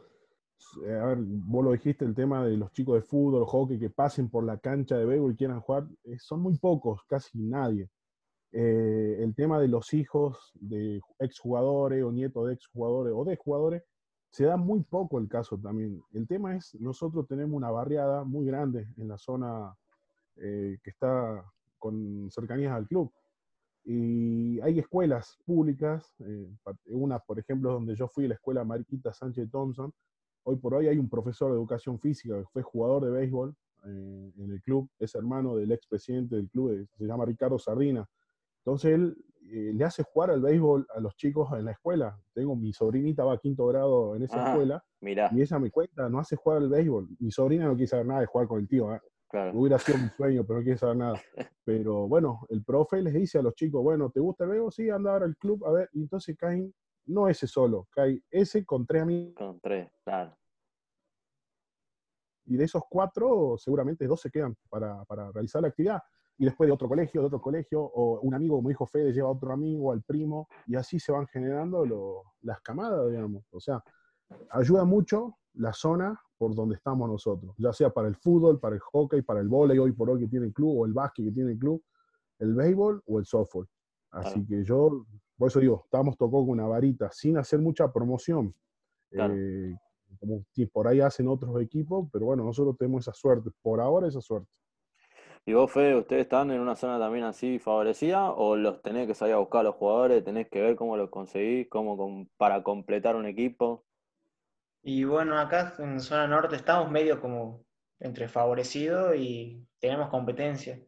[0.84, 3.90] Eh, a ver, vos lo dijiste, el tema de los chicos de fútbol, hockey, que
[3.90, 7.88] pasen por la cancha de béisbol y quieran jugar, eh, son muy pocos, casi nadie.
[8.52, 13.82] Eh, el tema de los hijos de exjugadores o nietos de exjugadores o de jugadores,
[14.30, 16.02] se da muy poco el caso también.
[16.12, 19.74] El tema es, nosotros tenemos una barriada muy grande en la zona
[20.36, 21.44] que está
[21.78, 23.10] con cercanías al club.
[23.84, 26.14] Y hay escuelas públicas,
[26.86, 29.92] una, por ejemplo, donde yo fui, la escuela Mariquita Sánchez Thompson,
[30.50, 34.32] Hoy por hoy hay un profesor de educación física que fue jugador de béisbol eh,
[34.38, 38.08] en el club, es hermano del expresidente del club, eh, se llama Ricardo Sardina.
[38.68, 39.16] Entonces él
[39.50, 42.20] eh, le hace jugar al béisbol a los chicos en la escuela.
[42.34, 46.06] Tengo mi sobrinita, va a quinto grado en esa ah, escuela, y ella me cuenta,
[46.10, 47.08] no hace jugar al béisbol.
[47.18, 48.88] Mi sobrina no quiere saber nada de jugar con el tío.
[49.30, 49.58] Claro.
[49.58, 51.14] Hubiera sido mi sueño, pero no quiere saber nada.
[51.64, 54.72] Pero bueno, el profe les dice a los chicos, bueno, ¿te gusta el béisbol?
[54.72, 55.90] Sí, anda ahora al club, a ver.
[55.92, 56.72] Y entonces caen
[57.06, 59.34] no ese solo, cae ese con tres amigos.
[59.34, 60.36] Con tres, claro.
[62.46, 66.00] Y de esos cuatro, seguramente dos se quedan para, realizar la actividad.
[66.38, 69.28] Y después de otro colegio, de otro colegio, o un amigo, como dijo Fede, lleva
[69.28, 73.44] a otro amigo, al primo, y así se van generando las camadas, digamos.
[73.50, 73.82] O sea,
[74.50, 78.80] ayuda mucho la zona por donde estamos nosotros, ya sea para el fútbol, para el
[78.80, 81.32] hockey, para el vóley hoy por hoy que tiene el club, o el básquet que
[81.32, 81.82] tiene el club,
[82.38, 83.68] el béisbol o el softball.
[84.10, 85.04] Así que yo
[85.38, 88.52] por eso digo, estamos tocó con una varita, sin hacer mucha promoción.
[89.12, 89.74] Eh,
[90.18, 94.08] como si por ahí hacen otros equipos, pero bueno, nosotros tenemos esa suerte, por ahora
[94.08, 94.50] esa suerte.
[95.48, 99.14] ¿Y vos, Fede, ustedes están en una zona también así favorecida o los tenés que
[99.14, 103.16] salir a buscar a los jugadores, tenés que ver cómo los conseguís, cómo para completar
[103.16, 103.82] un equipo?
[104.82, 107.64] Y bueno, acá en zona norte estamos medio como
[107.98, 110.82] entre favorecidos y tenemos competencia.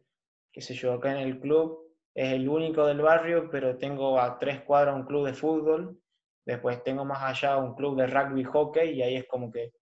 [0.51, 1.79] Qué sé yo, acá en el club
[2.13, 5.99] es el único del barrio, pero tengo a tres cuadras un club de fútbol,
[6.45, 9.73] después tengo más allá un club de rugby hockey, y ahí es como que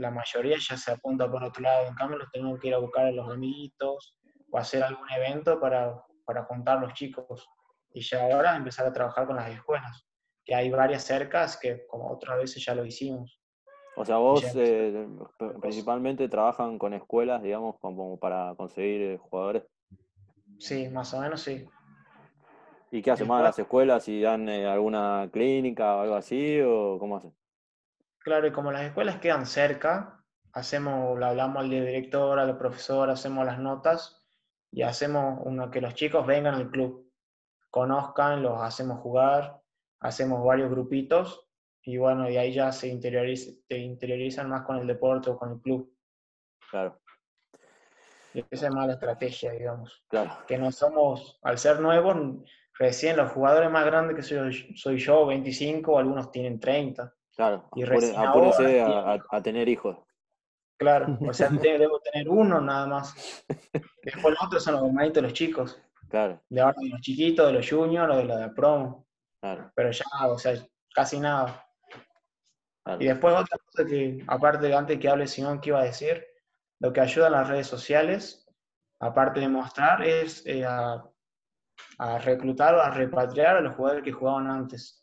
[0.00, 1.86] la mayoría ya se apunta por otro lado.
[1.86, 4.16] En cambio, los tengo que ir a buscar a los amiguitos
[4.50, 7.46] o hacer algún evento para, para juntar los chicos.
[7.92, 10.06] Y ya ahora empezar a trabajar con las escuelas,
[10.44, 13.40] que hay varias cercas que como otras veces ya lo hicimos.
[13.96, 15.06] O sea, vos eh,
[15.60, 19.64] principalmente trabajan con escuelas, digamos, como para conseguir eh, jugadores.
[20.58, 21.68] Sí, más o menos sí.
[22.90, 24.04] ¿Y qué hacen más las escuelas?
[24.04, 26.60] ¿Si dan eh, alguna clínica o algo así?
[26.60, 27.34] ¿O cómo hacen?
[28.20, 33.46] Claro, y como las escuelas quedan cerca, hacemos, le hablamos al director, al profesor, hacemos
[33.46, 34.26] las notas
[34.70, 37.10] y hacemos uno, que los chicos vengan al club,
[37.70, 39.60] conozcan, los hacemos jugar,
[40.00, 41.48] hacemos varios grupitos
[41.82, 45.96] y bueno, y ahí ya se interiorizan más con el deporte o con el club.
[46.70, 47.00] Claro.
[48.34, 50.04] Esa es más la estrategia, digamos.
[50.08, 50.44] Claro.
[50.46, 52.16] Que no somos, al ser nuevos,
[52.78, 57.12] recién los jugadores más grandes que soy, soy yo, 25, algunos tienen 30.
[57.36, 59.96] Claro, y apúrese a, a, tener hijos.
[60.78, 63.44] Claro, o sea, debo tener uno nada más.
[64.02, 65.80] Después los otros son los hermanitos de los chicos.
[66.08, 66.42] Claro.
[66.48, 69.06] De ahora de los chiquitos, de los juniors o de los de promo.
[69.40, 69.70] Claro.
[69.74, 70.54] Pero ya, o sea,
[70.92, 71.64] casi nada.
[72.98, 76.26] Y después otra cosa que, aparte de antes que hable Simón, ¿qué iba a decir?
[76.80, 78.46] Lo que ayuda a las redes sociales,
[79.00, 81.04] aparte de mostrar, es eh, a,
[82.24, 84.99] reclutar o a repatriar a los jugadores que jugaban antes.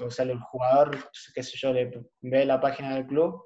[0.00, 0.98] O sea, el jugador,
[1.34, 3.42] qué sé yo, le ve la página del club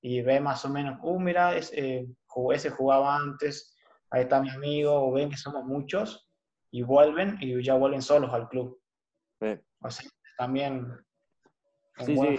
[0.00, 2.08] y ve más o menos, uh, mira, ese, eh,
[2.52, 3.76] ese jugaba antes,
[4.10, 6.28] ahí está mi amigo, o ven que somos muchos,
[6.70, 8.80] y vuelven y ya vuelven solos al club.
[9.80, 10.86] O sea, también
[12.04, 12.38] Sí, sí,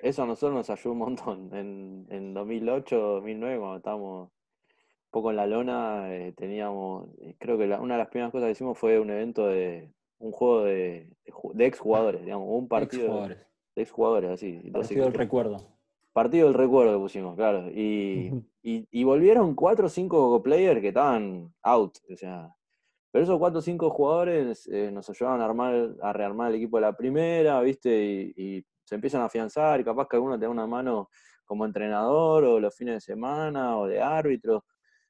[0.00, 1.54] eso, a nosotros nos ayudó un montón.
[1.54, 7.56] En, en 2008, 2009, cuando estábamos un poco en la lona, eh, teníamos, eh, creo
[7.56, 11.10] que una de las primeras cosas que hicimos fue un evento de, un juego de,
[11.54, 14.70] de exjugadores, digamos, un partido de exjugadores, así.
[14.72, 15.56] Partido del recuerdo.
[16.12, 17.70] Partido del recuerdo que pusimos, claro.
[17.70, 22.52] Y, y, y volvieron cuatro o cinco players que estaban out, o sea,
[23.10, 26.76] pero esos cuatro o cinco jugadores eh, nos ayudaban a, armar, a rearmar el equipo
[26.76, 28.32] de la primera, ¿viste?
[28.36, 31.10] Y, se empiezan a afianzar, y capaz que alguno te da una mano
[31.44, 34.64] como entrenador, o los fines de semana, o de árbitro.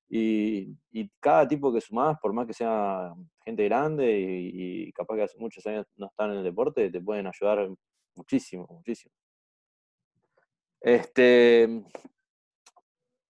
[0.09, 0.77] Y,
[1.21, 3.13] cada tipo que sumás, por más que sea
[3.49, 7.27] gente grande y, capaz que hace muchos años no están en el deporte, te pueden
[7.27, 7.69] ayudar
[8.15, 9.15] muchísimo, muchísimo.
[10.81, 11.83] Este,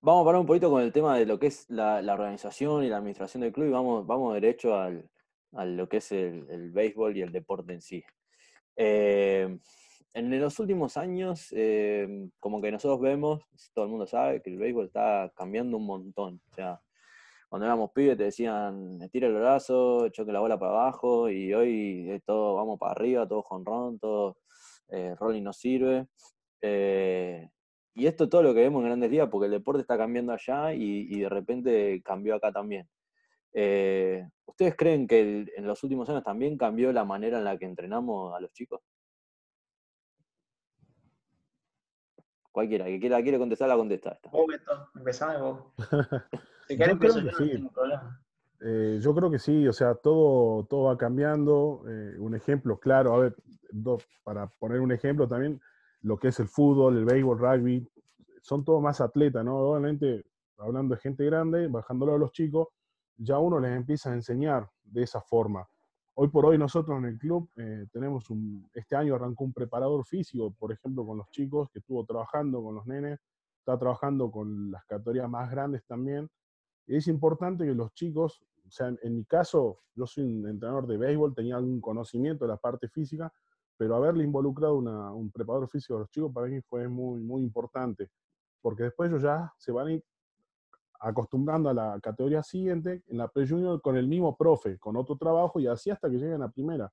[0.00, 2.88] Vamos a parar un poquito con el tema de lo que es la, organización y
[2.88, 5.10] la administración del club y vamos, vamos derecho al,
[5.52, 8.04] a lo que es el, béisbol y el deporte en sí.
[8.76, 9.58] Eh,
[10.14, 13.42] en los últimos años, eh, como que nosotros vemos,
[13.74, 16.40] todo el mundo sabe que el béisbol está cambiando un montón.
[16.52, 16.54] O
[17.48, 22.22] cuando éramos pibes te decían, estira el brazo, choque la bola para abajo, y hoy
[22.26, 24.38] todo, vamos para arriba, todo jonrón, todo
[24.88, 26.06] eh, rolling no sirve.
[26.60, 27.48] Eh,
[27.94, 30.32] y esto es todo lo que vemos en Grandes Ligas, porque el deporte está cambiando
[30.32, 32.88] allá y, de repente cambió acá también.
[33.52, 37.64] Eh, ¿Ustedes creen que en los últimos años también cambió la manera en la que
[37.64, 38.80] entrenamos a los chicos?
[42.58, 44.10] Cualquiera, que quiera, quiere contestar, la contesta.
[44.10, 44.30] Esta.
[44.30, 45.60] Vos, Beto, empezame vos.
[46.66, 47.68] Si querés, yo, creo que sí.
[48.60, 51.84] Eh, yo creo que sí, o sea, todo, todo va cambiando.
[51.88, 53.36] Eh, un ejemplo claro, a ver,
[54.24, 55.60] para poner un ejemplo también,
[56.02, 57.88] lo que es el fútbol, el béisbol, rugby,
[58.42, 59.56] son todos más atletas, ¿no?
[59.56, 62.66] Obviamente, hablando de gente grande, bajándolo a los chicos,
[63.16, 65.68] ya uno les empieza a enseñar de esa forma.
[66.20, 70.04] Hoy por hoy nosotros en el club eh, tenemos un, este año arrancó un preparador
[70.04, 73.20] físico, por ejemplo, con los chicos que estuvo trabajando con los nenes,
[73.60, 76.28] está trabajando con las categorías más grandes también.
[76.88, 80.88] Y es importante que los chicos, o sea, en, mi caso, yo soy un entrenador
[80.88, 83.32] de béisbol, tenía algún conocimiento de la parte física,
[83.76, 88.10] pero haberle involucrado un preparador físico a los chicos para mí fue muy, muy importante,
[88.60, 90.04] porque después ellos ya se van a ir
[91.00, 95.60] acostumbrando a la categoría siguiente, en la pre-junior con el mismo profe, con otro trabajo
[95.60, 96.92] y así hasta que lleguen a primera.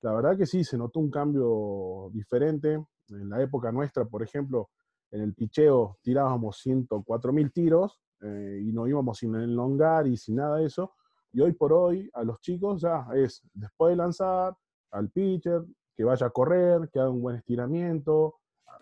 [0.00, 2.74] La verdad que sí, se notó un cambio diferente.
[3.08, 4.70] En la época nuestra, por ejemplo,
[5.10, 10.36] en el picheo tirábamos 104 mil tiros eh, y no íbamos sin elongar y sin
[10.36, 10.94] nada de eso.
[11.32, 14.54] Y hoy por hoy a los chicos ya es después de lanzar
[14.90, 15.64] al pitcher,
[15.96, 18.36] que vaya a correr, que haga un buen estiramiento.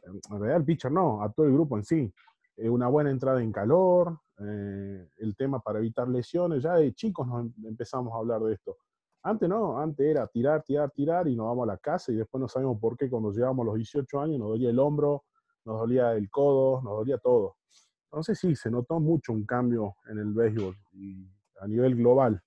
[0.05, 2.13] En realidad el pitcher no, a todo el grupo en sí.
[2.57, 6.63] Eh, una buena entrada en calor, eh, el tema para evitar lesiones.
[6.63, 8.77] Ya de chicos nos em, empezamos a hablar de esto.
[9.23, 12.41] Antes no, antes era tirar, tirar, tirar y nos vamos a la casa y después
[12.41, 15.25] no sabemos por qué cuando llegamos los 18 años nos dolía el hombro,
[15.65, 17.57] nos dolía el codo, nos dolía todo.
[18.05, 21.27] Entonces sí, se notó mucho un cambio en el béisbol y
[21.61, 22.41] a nivel global.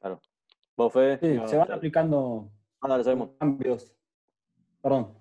[0.00, 0.20] Claro.
[0.76, 1.18] ¿Vos, Fede?
[1.18, 3.02] Sí, se van aplicando ah,
[3.38, 3.94] cambios.
[4.82, 5.14] Perdón.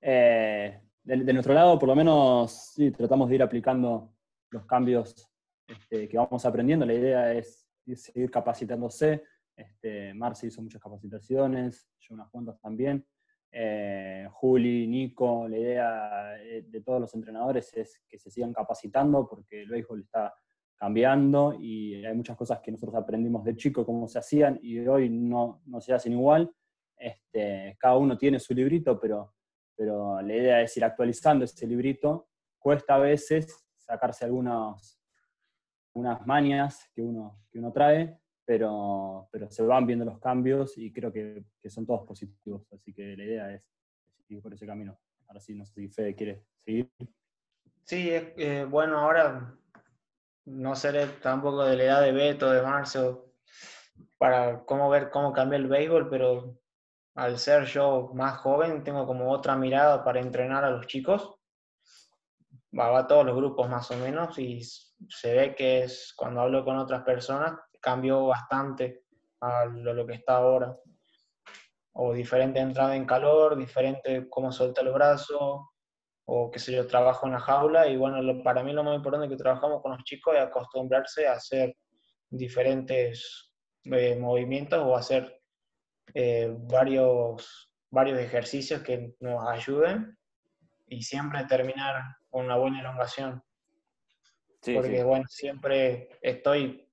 [0.00, 4.13] Eh, de, nuestro lado, por lo menos, sí, tratamos de ir aplicando
[4.54, 5.28] los cambios
[5.66, 6.86] este, que vamos aprendiendo.
[6.86, 9.24] La idea es seguir capacitándose.
[9.56, 13.04] Este, Marce hizo muchas capacitaciones, yo unas cuantas también.
[13.52, 19.28] Eh, Juli, Nico, la idea eh, de todos los entrenadores es que se sigan capacitando
[19.28, 20.34] porque el béisbol está
[20.76, 25.08] cambiando y hay muchas cosas que nosotros aprendimos de chico, cómo se hacían y hoy
[25.08, 26.52] no, no se hacen igual.
[26.96, 29.34] Este, cada uno tiene su librito, pero,
[29.76, 32.28] pero la idea es ir actualizando ese librito.
[32.58, 35.00] Cuesta a veces sacarse algunas
[35.94, 40.92] unas mañas que uno, que uno trae, pero, pero se van viendo los cambios y
[40.92, 42.66] creo que, que son todos positivos.
[42.72, 43.62] Así que la idea es
[44.16, 44.98] seguir por ese camino.
[45.28, 46.90] Ahora sí, no sé si Fede quiere seguir.
[47.84, 49.54] Sí, eh, bueno, ahora
[50.46, 53.32] no seré tampoco de la edad de Beto, de Marcio,
[54.18, 56.58] para cómo ver cómo cambia el béisbol, pero
[57.14, 61.33] al ser yo más joven, tengo como otra mirada para entrenar a los chicos.
[62.78, 64.60] Va, a todos los grupos más o menos y
[65.08, 69.04] se ve que es cuando hablo con otras personas cambió bastante
[69.40, 70.76] a lo, que está ahora.
[71.92, 75.70] O diferente entrada en calor, diferente cómo suelta el brazo,
[76.24, 77.86] o qué sé yo, trabajo en la jaula.
[77.86, 81.34] Y bueno, para mí lo más importante que trabajamos con los chicos es acostumbrarse a
[81.34, 81.76] hacer
[82.30, 83.52] diferentes
[83.84, 85.40] eh, movimientos o hacer
[86.14, 90.16] eh, varios, varios ejercicios que nos ayuden
[90.86, 92.02] y siempre terminar
[92.34, 93.40] con una buena elongación.
[94.60, 96.90] Porque bueno, siempre estoy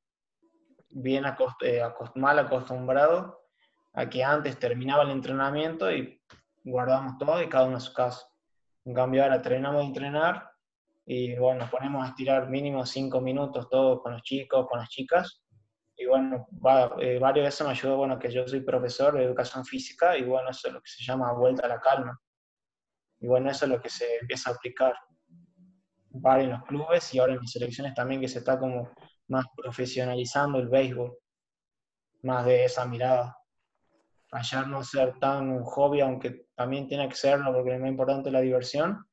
[0.91, 1.81] bien eh,
[2.13, 3.47] mal acostumbrado
[3.93, 6.21] a que antes terminaba el entrenamiento y
[6.63, 8.27] guardamos todo y cada uno a su casa.
[8.85, 10.51] En cambio ahora terminamos de entrenar
[11.07, 14.89] y bueno, nos ponemos a estirar mínimo cinco minutos todos con los chicos, con las
[14.89, 15.41] chicas.
[15.95, 16.47] Y bueno,
[16.99, 20.21] eh, varios de eso me ayudó, bueno, que yo soy profesor de educación física y
[20.21, 22.21] bueno, eso es lo que se llama vuelta a la calma.
[23.19, 24.93] Y bueno, eso es lo que se empieza a aplicar.
[26.13, 28.89] En los clubes y ahora en mis selecciones también que se está como
[29.27, 31.17] más profesionalizando el béisbol,
[32.23, 33.37] más de esa mirada.
[34.31, 38.31] Allá no ser tan un hobby, aunque también tiene que serlo porque es muy importante
[38.31, 39.05] la diversión,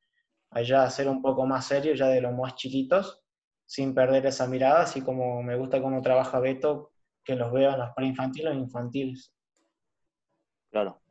[0.51, 3.21] allá ser un poco más serio, ya de los más chiquitos,
[3.65, 6.91] sin perder esa mirada, así como me gusta cómo trabaja Beto,
[7.23, 9.33] que los veo en los preinfantiles e infantiles.
[10.71, 11.01] Claro.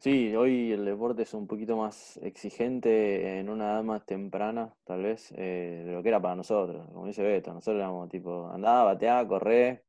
[0.00, 5.02] Sí, hoy el deporte es un poquito más exigente en una edad más temprana, tal
[5.02, 6.88] vez, eh, de lo que era para nosotros.
[6.90, 9.84] Como dice Beto, nosotros éramos tipo, andá, bateá, corré,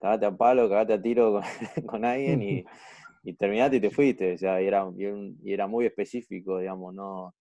[0.00, 1.40] cagate a palo, cagate a tiro
[1.86, 2.64] con, alguien y,
[3.24, 4.34] y, terminaste y te fuiste.
[4.34, 7.34] O sea, y era, y era muy específico, digamos, no.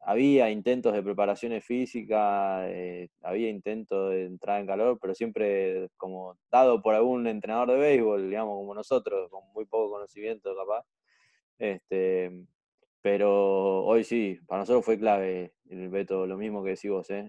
[0.00, 6.38] había intentos de preparaciones físicas, eh, había intentos de entrar en calor, pero siempre como
[6.50, 10.84] dado por algún entrenador de béisbol, digamos, como nosotros, con muy poco conocimiento capaz.
[11.58, 12.30] Este,
[13.00, 17.28] pero hoy sí, para nosotros fue clave, el Beto, lo mismo que decís vos, ¿eh?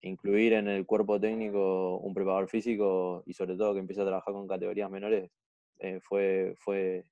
[0.00, 4.32] Incluir en el cuerpo técnico un preparador físico y sobre todo que empiece a trabajar
[4.32, 5.30] con categorías menores,
[5.80, 7.04] eh, fue, fue,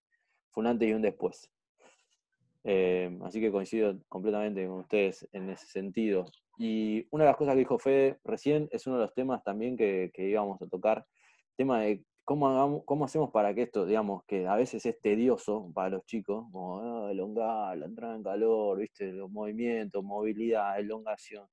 [0.51, 1.51] fue un antes y un después.
[2.69, 6.27] Eh, así que coincido completamente con ustedes en ese sentido.
[6.59, 9.77] Y una de las cosas que dijo Fede recién es uno de los temas también
[9.77, 11.07] que, íbamos a tocar,
[11.57, 15.91] tema de cómo, cómo hacemos para que esto, digamos, que a veces es tedioso para
[15.91, 19.13] los chicos, como ah, elongar, la entrada en calor, ¿viste?
[19.13, 21.47] los movimientos, movilidad, elongación.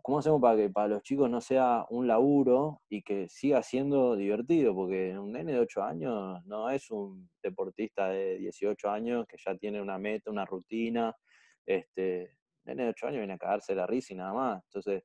[0.00, 4.16] ¿Cómo hacemos para que para los chicos no sea un laburo y que siga siendo
[4.16, 4.74] divertido?
[4.74, 9.56] Porque un nene de 8 años no es un deportista de 18 años que ya
[9.56, 11.14] tiene una meta, una rutina.
[11.66, 14.64] Este, un nene de 8 años viene a cagarse la risa y nada más.
[14.64, 15.04] Entonces,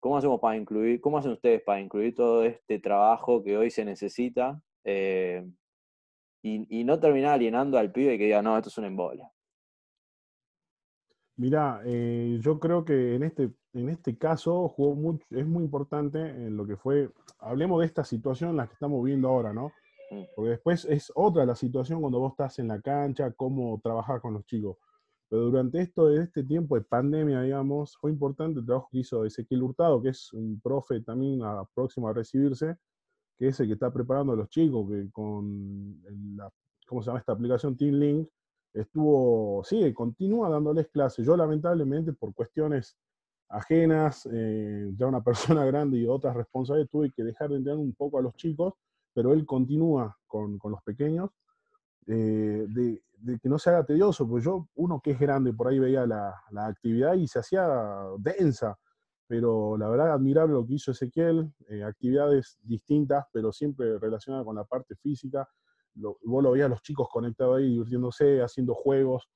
[0.00, 3.84] ¿cómo hacemos para incluir, cómo hacen ustedes para incluir todo este trabajo que hoy se
[3.84, 5.46] necesita eh,
[6.42, 9.22] y, no terminar alienando al pibe que diga, no, esto es un embole?
[11.36, 16.18] Mira, eh, yo creo que en este en este caso jugó mucho, es muy importante
[16.18, 19.72] en lo que fue, hablemos de esta situación en la que estamos viendo ahora, ¿no?
[20.10, 20.22] Mm.
[20.34, 24.34] Porque después es otra la situación cuando vos estás en la cancha, cómo trabajar con
[24.34, 24.76] los chicos.
[25.30, 29.62] Pero durante esto, este tiempo de pandemia, digamos, fue importante el trabajo que hizo Ezequiel
[29.62, 31.40] Hurtado, que es un profe también
[31.72, 32.76] próximo a recibirse,
[33.38, 36.02] que es el que está preparando a los chicos, que con
[36.36, 36.50] la,
[36.84, 37.76] ¿cómo se llama esta aplicación?
[37.76, 38.28] Team Link,
[38.74, 41.24] estuvo, sigue, continúa dándoles clases.
[41.24, 42.98] Yo lamentablemente por cuestiones
[43.50, 47.94] ajenas, eh, ya una persona grande y otras responsabilidades, tuve que dejar de entrenar un
[47.94, 48.74] poco a los chicos,
[49.14, 51.30] pero él continúa con, con los pequeños,
[52.06, 53.02] eh, de,
[53.40, 56.34] que no se haga tedioso, porque yo, uno que es grande, por ahí veía la,
[56.50, 57.68] la, actividad y se hacía
[58.18, 58.78] densa,
[59.26, 64.56] pero la verdad admirable lo que hizo Ezequiel, eh, actividades distintas, pero siempre relacionadas con
[64.56, 65.48] la parte física,
[65.94, 69.28] lo, vos lo veías los chicos conectados ahí, divirtiéndose, haciendo juegos,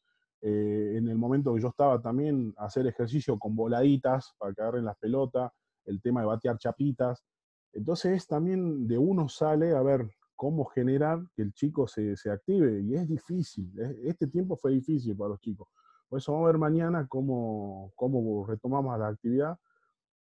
[0.46, 4.84] eh, en el momento que yo estaba también, hacer ejercicio con voladitas para que agarren
[4.84, 5.50] las pelotas,
[5.86, 7.24] el tema de batear chapitas.
[7.72, 10.06] Entonces también de uno sale a ver
[10.36, 13.72] cómo generar que el chico se, se active y es difícil.
[14.04, 15.68] Este tiempo fue difícil para los chicos.
[16.08, 19.58] Por eso vamos a ver mañana cómo, cómo retomamos la actividad.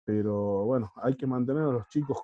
[0.05, 2.17] Pero bueno, hay que mantener a los chicos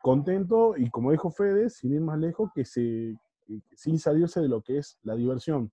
[0.00, 3.16] contentos y como dijo Fede, sin ir más lejos, que se,
[3.72, 5.72] sin salirse de lo que es la diversión.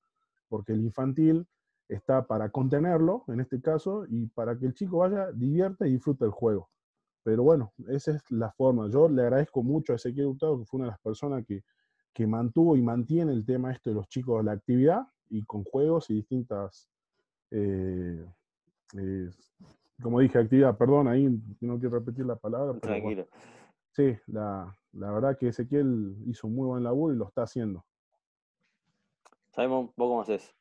[0.49, 1.47] Porque el infantil
[1.88, 6.26] está para contenerlo, en este caso, y para que el chico vaya, divierta y disfrute
[6.26, 6.70] el juego.
[7.28, 8.89] Pero bueno, esa es la forma.
[8.89, 11.61] Yo le agradezco mucho a Ezequiel Hurtado, que fue una de las personas que,
[12.13, 15.65] que mantuvo y mantiene el tema esto de los chicos de la actividad y con
[15.65, 16.89] juegos y distintas,
[17.51, 18.25] eh,
[18.97, 19.30] eh,
[20.01, 21.28] como dije, actividad, perdón, ahí
[21.59, 22.80] no quiero repetir la palabra.
[22.80, 23.28] Tranquilo.
[23.91, 27.84] sí, la, la verdad que Ezequiel hizo un muy buen laburo y lo está haciendo.
[29.49, 30.55] Sabemos, ¿vos cómo haces?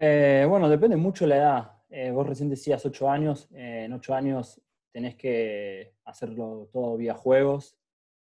[0.00, 1.72] Eh, bueno, depende mucho de la edad.
[1.88, 3.48] Eh, vos recién decías 8 años.
[3.52, 4.60] Eh, en 8 años
[4.92, 7.76] tenés que hacerlo todo vía juegos.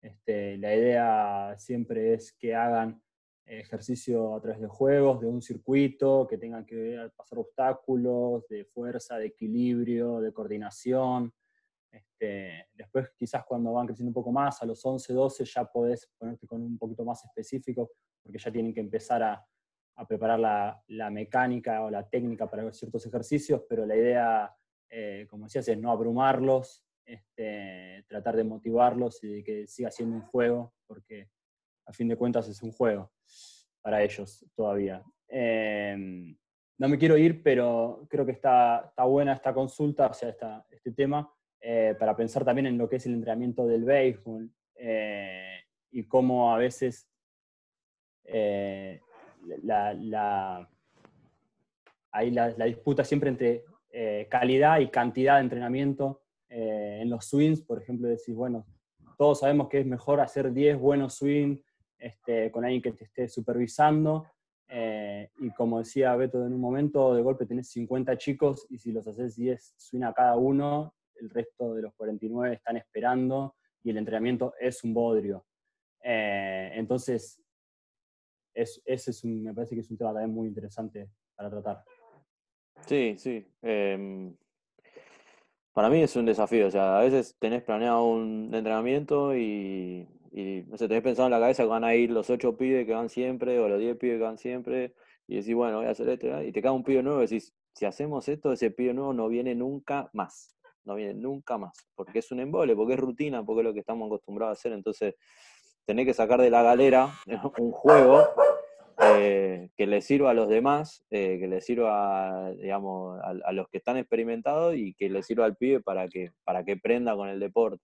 [0.01, 3.03] Este, la idea siempre es que hagan
[3.45, 9.19] ejercicio a través de juegos, de un circuito, que tengan que pasar obstáculos de fuerza,
[9.19, 11.33] de equilibrio, de coordinación.
[11.91, 16.09] Este, después quizás cuando van creciendo un poco más, a los 11, 12 ya podés
[16.17, 17.91] ponerte con un poquito más específico,
[18.23, 19.45] porque ya tienen que empezar a,
[19.97, 20.39] a preparar
[20.89, 24.57] la, mecánica o la técnica para ciertos ejercicios, pero la idea,
[24.95, 30.23] eh, como decías, es no abrumarlos, este, tratar de motivarlos y que siga siendo un
[30.23, 31.31] juego, porque
[31.87, 33.11] a fin de cuentas es un juego
[33.81, 35.03] para ellos todavía.
[35.29, 36.37] Em,
[36.77, 40.67] no me quiero ir, pero creo que está, está buena esta consulta, o sea, esta,
[40.71, 45.65] este tema, eh, para pensar también en lo que es el entrenamiento del béisbol eh,
[45.91, 47.09] y cómo a veces
[49.63, 50.69] la,
[52.13, 53.65] ahí la, disputa siempre entre
[53.95, 56.23] eh, calidad y cantidad de entrenamiento.
[56.49, 58.67] Eh, en los swings, por ejemplo, decís, bueno,
[59.19, 61.61] todos sabemos que es mejor hacer 10 buenos swings
[61.99, 64.27] este, con alguien que te esté supervisando.
[64.67, 68.93] Eh, y como decía Beto en un momento, de golpe tenés 50 chicos y si
[68.93, 73.91] los haces 10 swings a cada uno, el resto de los 49 están esperando y
[73.91, 75.45] el entrenamiento es un bodrio.
[76.01, 77.43] entonces,
[78.55, 81.85] es, ese es me parece que es un tema también muy interesante para tratar.
[82.87, 83.47] Sí, sí.
[83.63, 84.35] Em,
[85.73, 86.67] para mí es un desafío.
[86.67, 90.07] O sea, a veces tenés planeado un entrenamiento y,
[90.67, 92.93] no sé, tenés pensado en la cabeza que van a ir los ocho pibes que
[92.93, 94.95] van siempre o los diez pibes que van siempre
[95.27, 96.43] y decís, bueno, voy a hacer esto.
[96.43, 99.29] Y te cae un pibe nuevo y decís, si hacemos esto, ese pibe nuevo no
[99.29, 100.55] viene nunca más.
[100.85, 101.77] No viene nunca más.
[101.95, 104.73] Porque es un embole, porque es rutina, porque es lo que estamos acostumbrados a hacer.
[104.73, 105.15] Entonces,
[105.87, 107.09] tenés que sacar de la galera
[107.59, 108.29] un juego
[109.01, 113.79] eh, que le sirva a los demás, eh, que le sirva digamos, a, los que
[113.79, 117.41] están experimentados y que le sirva al pibe para que, para que prenda con el
[117.41, 117.83] deporte.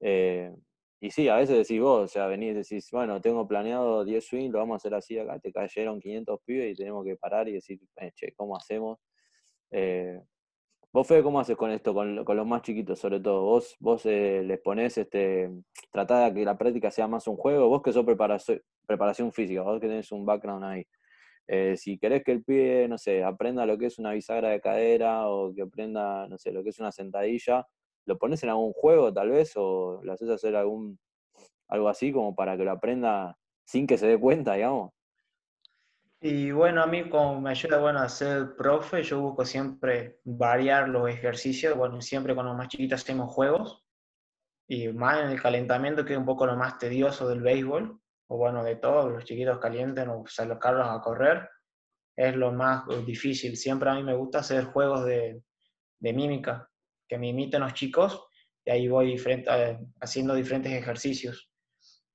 [0.00, 0.54] Eh,
[1.00, 4.24] y sí, a veces decís vos, o sea, venís y decís, bueno, tengo planeado 10
[4.24, 7.48] swings, lo vamos a hacer así acá, te cayeron 500 pibes y tenemos que parar
[7.48, 7.80] y decir,
[8.14, 8.98] che, ¿cómo hacemos?
[10.92, 13.44] Vos, Fede, ¿cómo haces con esto, con, los más chiquitos sobre todo?
[13.44, 17.92] Vos, vos les ponés, este, de que la práctica sea más un juego, vos que
[17.92, 18.04] sos
[18.90, 20.84] preparación, física, vos que tenés un background ahí.
[21.46, 24.60] Eh, si querés que el pie, no sé, aprenda lo que es una bisagra de
[24.60, 27.66] cadera o que aprenda, no sé, lo que es una sentadilla,
[28.06, 30.98] ¿lo pones en algún juego tal vez o lo haces hacer algún,
[31.68, 34.90] algo así como para que lo aprenda sin que se dé cuenta, digamos?
[36.22, 40.88] Y bueno, a mí como me ayuda bueno, a ser profe, yo busco siempre variar
[40.88, 41.76] los ejercicios.
[41.76, 43.84] Bueno, siempre con los más chiquitos hacemos juegos.
[44.68, 47.99] Y más en el calentamiento, que es un poco lo más tedioso del béisbol.
[48.32, 51.50] O bueno, de todos, los chiquitos calienten o sacarlos a correr.
[52.16, 53.56] Es lo más difícil.
[53.56, 55.42] Siempre a mí me gusta hacer juegos de,
[55.98, 56.70] de mímica,
[57.08, 58.28] que me imiten los chicos.
[58.64, 61.50] Y ahí voy eh, haciendo diferentes ejercicios.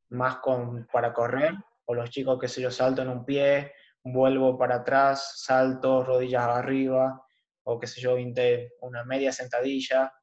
[0.10, 1.54] Más con, para correr,
[1.84, 6.48] o los chicos que se yo salto en un pie, vuelvo para atrás, salto, rodillas
[6.48, 7.22] arriba,
[7.64, 8.16] o qué sé yo,
[8.82, 10.14] una media sentadilla,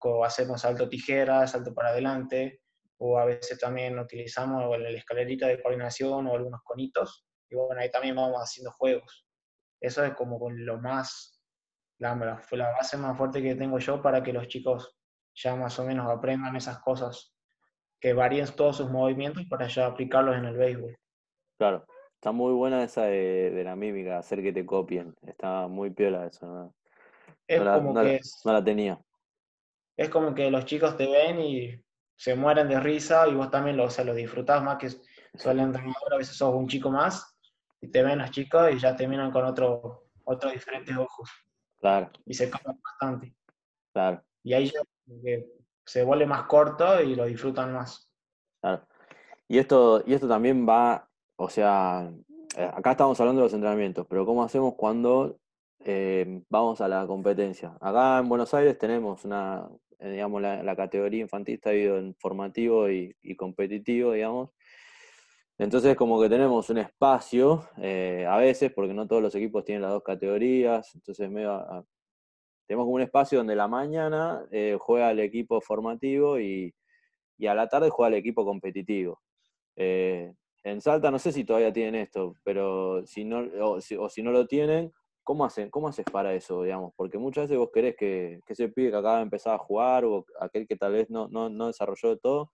[0.00, 2.62] o hacemos salto tijera, salto para adelante,
[2.98, 7.90] o a veces también utilizamos la escalerita de coordinación o algunos conitos, y bueno, ahí
[7.90, 9.26] también vamos haciendo juegos.
[9.80, 11.40] Eso es como lo más,
[11.98, 14.96] la, la base más fuerte que tengo yo para que los chicos
[15.34, 17.34] ya más o menos aprendan esas cosas,
[18.00, 20.96] que varíen todos sus movimientos para ya aplicarlos en el béisbol.
[21.58, 21.86] Claro.
[22.16, 25.14] Está muy buena esa de, la mímica, hacer que te copien.
[25.26, 26.46] Está muy piola eso.
[26.46, 26.74] ¿no?
[27.46, 29.00] Es como que no la tenía.
[29.96, 31.80] Es como que los chicos te ven y
[32.16, 34.90] se mueren de risa y vos también lo, o sea, lo disfrutás más que
[35.38, 37.36] suelen entrenador, a veces sos un chico más
[37.80, 41.30] y te ven los chicos y ya te miran con otro, otros diferentes ojos.
[41.78, 42.10] Claro.
[42.24, 43.34] Y se cambian bastante.
[43.92, 44.22] Claro.
[44.42, 44.80] Y ahí ya
[45.84, 48.10] se vuelve más corto y lo disfrutan más.
[48.60, 48.86] Claro.
[49.46, 51.06] Y esto, y esto también va
[51.36, 52.10] o sea,
[52.56, 55.38] eh, acá estamos hablando de los entrenamientos, pero ¿cómo hacemos cuando
[55.80, 57.76] eh, vamos a la competencia?
[57.80, 59.68] Acá en Buenos Aires tenemos una,
[59.98, 64.50] digamos, la, categoría infantil está dividido en formativo y, competitivo, digamos.
[65.58, 69.92] Entonces, como que tenemos un espacio, a veces, porque no todos los equipos tienen las
[69.92, 74.46] dos categorías, entonces tenemos como un espacio donde la mañana
[74.78, 76.74] juega el equipo formativo y,
[77.48, 79.20] a la tarde juega el equipo competitivo.
[80.66, 84.48] En Salta no sé si todavía tienen esto, pero si no, o si, no lo
[84.48, 84.92] tienen,
[85.26, 85.70] ¿cómo hacen?
[85.70, 86.92] ¿Cómo haces para eso, digamos?
[86.94, 90.04] Porque muchas veces vos querés que, que ese pibe que acaba de empezar a jugar
[90.04, 92.52] o aquel que tal vez no, no, desarrolló de todo,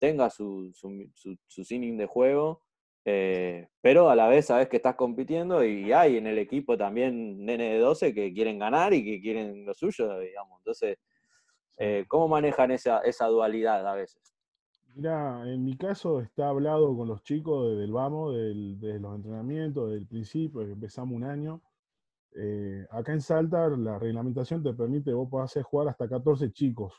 [0.00, 2.64] tenga su, su, su, de juego,
[3.04, 7.44] eh, pero a la vez sabes que estás compitiendo y hay en el equipo también
[7.44, 10.58] nene de 12 que quieren ganar y que quieren lo suyo, digamos.
[10.58, 10.98] Entonces,
[11.76, 14.34] eh, ¿cómo manejan esa, esa dualidad a veces?
[14.96, 19.90] Mira, en mi caso está hablado con los chicos desde el vamos, desde los entrenamientos,
[19.90, 21.62] desde el principio, que empezamos un año.
[22.34, 26.94] Eh, acá en Salta la reglamentación te permite, vos podés hacer jugar hasta 14 chicos.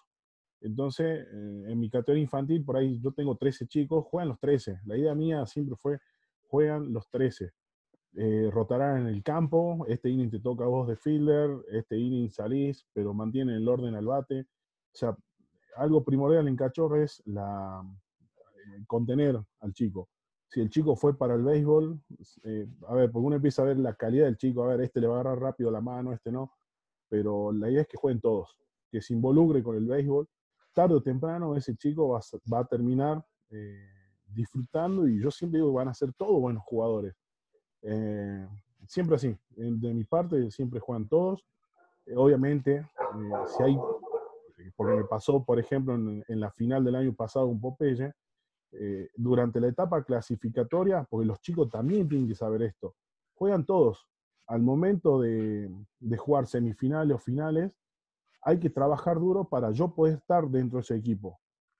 [0.61, 4.80] Entonces, eh, en mi categoría infantil, por ahí yo tengo 13 chicos, juegan los 13.
[4.86, 5.99] La idea mía siempre fue,
[6.47, 7.51] juegan los 13.
[8.15, 12.30] Eh, rotarán en el campo, este inning te toca a vos de fielder, este inning
[12.30, 14.41] salís, pero mantienen el orden al bate.
[14.41, 15.15] O sea,
[15.77, 17.84] algo primordial en cachorro es la,
[18.88, 20.09] contener al chico.
[20.50, 22.00] Si el chico fue para el béisbol,
[22.43, 25.00] eh, a ver, porque uno empieza a ver la calidad del chico, a ver, este
[25.00, 26.54] le va a agarrar rápido la mano, este no,
[27.08, 28.58] pero la idea es que jueguen todos,
[28.91, 30.28] que se involucre con el béisbol.
[30.74, 33.89] Tarde o temprano ese chico va, a terminar eh,
[34.26, 37.16] disfrutando y yo siempre digo que van a ser todos buenos jugadores.
[38.88, 41.45] siempre así, de mi parte siempre juegan todos.
[42.16, 42.86] obviamente,
[43.47, 43.78] si hay
[44.76, 48.14] porque me pasó, por ejemplo, en, la final del año pasado un Popeye,
[48.72, 52.95] eh, durante la etapa clasificatoria, porque los chicos también tienen que saber esto,
[53.34, 54.07] juegan todos.
[54.47, 55.70] Al momento de,
[56.17, 57.72] jugar semifinales o finales,
[58.41, 61.39] hay que trabajar duro para yo poder estar dentro de ese equipo.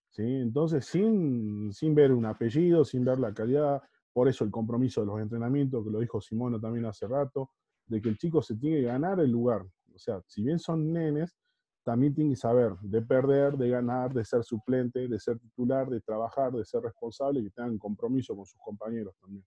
[0.10, 0.24] ¿sí?
[0.24, 3.82] Entonces, sin, sin ver un apellido, sin ver la calidad,
[4.14, 7.52] por eso el compromiso de los entrenamientos, que lo dijo Simona también hace rato,
[7.88, 9.66] de que el chico se tiene que ganar el lugar.
[9.94, 11.36] O sea, si bien son nenes,
[11.84, 16.02] también tiene que saber de perder, de ganar, de ser suplente, de ser titular, de
[16.02, 19.46] trabajar, de ser responsable y que tengan compromiso con sus compañeros también.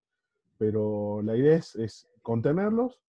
[0.58, 3.00] Pero la idea es, contenerlos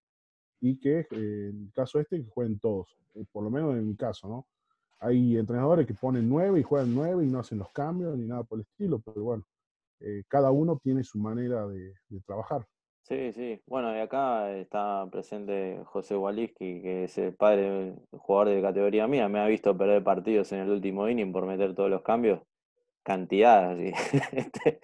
[0.59, 3.87] y que eh, en el caso este que jueguen todos, eh, por lo menos en
[3.87, 4.47] mi caso, ¿no?
[4.99, 8.43] Hay entrenadores que ponen nueve y juegan nueve y no hacen los cambios ni nada
[8.43, 9.43] por el estilo, pero bueno,
[9.99, 11.93] eh, cada uno tiene su manera de,
[12.25, 12.65] trabajar.
[13.03, 13.61] Sí, sí.
[13.67, 19.27] Bueno, y acá está presente José Waliski, que es el padre, jugador de categoría mía.
[19.27, 22.39] Me ha visto perder partidos en el último inning por meter todos los cambios.
[23.03, 23.77] Cantidad,
[24.31, 24.79] este,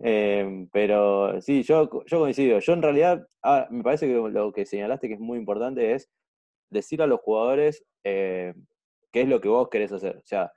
[0.00, 2.58] em, pero sí, yo, yo coincido.
[2.58, 6.10] Yo en realidad, ah, me parece que lo que señalaste que es muy importante es
[6.70, 8.54] decir a los jugadores eh,
[9.12, 10.16] qué es lo que vos querés hacer.
[10.18, 10.52] O sea,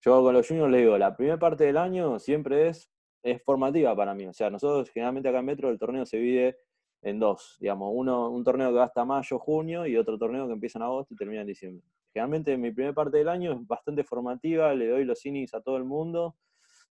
[0.00, 2.90] yo con los juniors le digo, la primera parte del año siempre es,
[3.26, 4.26] es formativa para mí.
[4.26, 6.58] O sea, nosotros generalmente acá en Metro el torneo se divide
[7.02, 10.52] en dos, digamos, uno, un torneo que va hasta mayo, junio y otro torneo que
[10.52, 11.84] empieza en agosto y termina en diciembre.
[12.12, 15.76] Generalmente mi primera parte del año es bastante formativa, le doy los innings a todo
[15.76, 16.36] el mundo.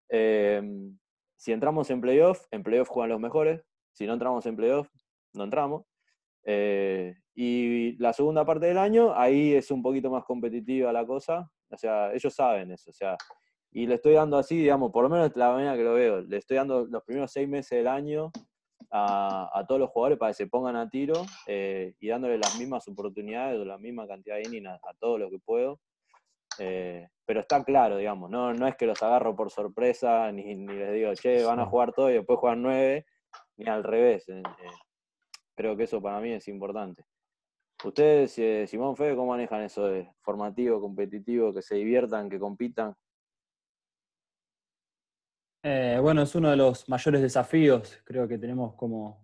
[0.08, 0.98] Em,
[1.36, 3.62] si entramos en playoff, en playoff juegan los mejores.
[3.92, 4.88] Si no entramos en playoff,
[5.32, 5.84] no entramos.
[6.44, 11.50] Eh, y la segunda parte del año, ahí es un poquito más competitiva la cosa.
[11.70, 12.90] O sea, ellos saben eso.
[12.90, 13.16] O sea,
[13.74, 16.36] y le estoy dando así, digamos, por lo menos la manera que lo veo, le
[16.36, 18.30] estoy dando los primeros seis meses del año
[18.90, 22.86] a, todos los jugadores para que se pongan a tiro eh, y dándole las mismas
[22.86, 25.80] oportunidades o la misma cantidad de innings a, todo lo que puedo.
[26.60, 30.72] Eh, pero está claro, digamos, no, no es que los agarro por sorpresa ni, ni
[30.72, 33.06] les digo, che, van a jugar todo y después juegan nueve,
[33.56, 34.26] ni al revés.
[35.56, 37.04] creo que eso para mí es importante.
[37.82, 42.94] Ustedes, eh, Simón Fede, ¿cómo manejan eso de formativo, competitivo, que se diviertan, que compitan?
[45.66, 49.18] Eh, bueno, es uno de los mayores desafíos, creo que tenemos como,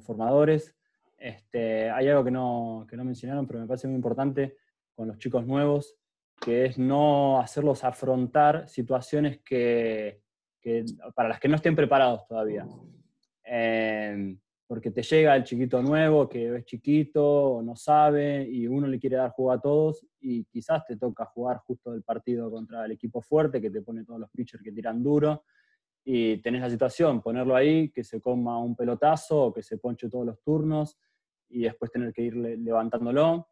[0.00, 0.76] formadores.
[1.16, 4.58] Este, hay algo que no, que no mencionaron, pero me parece muy importante
[4.94, 5.96] con los chicos nuevos,
[6.38, 10.20] que es no hacerlos afrontar situaciones que,
[11.14, 12.66] para las que no estén preparados todavía.
[13.42, 14.36] Eh,
[14.66, 19.14] porque te llega el chiquito nuevo que es chiquito no sabe y uno le quiere
[19.14, 23.22] dar juego a todos y quizás te toca jugar justo el partido contra el equipo
[23.22, 25.44] fuerte que te pone todos los pitchers que tiran duro
[26.08, 30.08] y tenés la situación, ponerlo ahí, que se coma un pelotazo o que se ponche
[30.08, 30.96] todos los turnos
[31.48, 33.48] y después tener que ir levantándolo.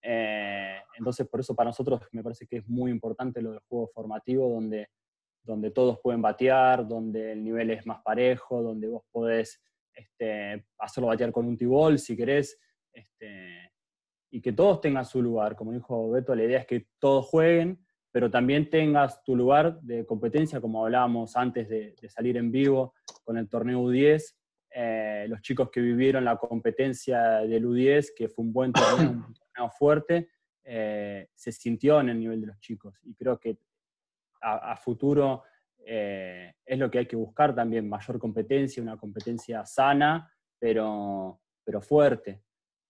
[0.00, 3.90] Eh, entonces, por eso para nosotros me parece que es muy importante lo del juego
[3.92, 4.88] formativo, donde,
[5.42, 9.60] donde todos pueden batear, donde el nivel es más parejo, donde vos podés
[9.94, 12.58] este, hacerlo batear con un tibol si querés,
[12.94, 13.72] este,
[14.30, 15.54] y que todos tengan su lugar.
[15.54, 20.04] Como dijo Beto, la idea es que todos jueguen, pero también tengas tu lugar de
[20.04, 22.94] competencia, como hablábamos antes de, salir en vivo
[23.24, 24.34] con el torneo U10.
[24.72, 29.34] Eh, los chicos que vivieron la competencia del U10, que fue un buen torneo, un
[29.54, 30.28] torneo fuerte,
[30.64, 32.98] eh, se sintió en el nivel de los chicos.
[33.04, 33.58] Y creo que
[34.42, 35.42] a futuro
[35.84, 41.80] eh, es lo que hay que buscar también, mayor competencia, una competencia sana, pero, pero
[41.80, 42.42] fuerte.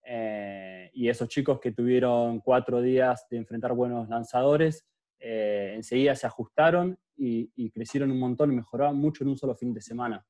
[0.05, 4.87] Eh, y esos chicos que tuvieron cuatro días de enfrentar buenos lanzadores,
[5.21, 9.75] eh, enseguida se ajustaron y, crecieron un montón y mejoraron mucho en un solo fin
[9.75, 10.25] de semana.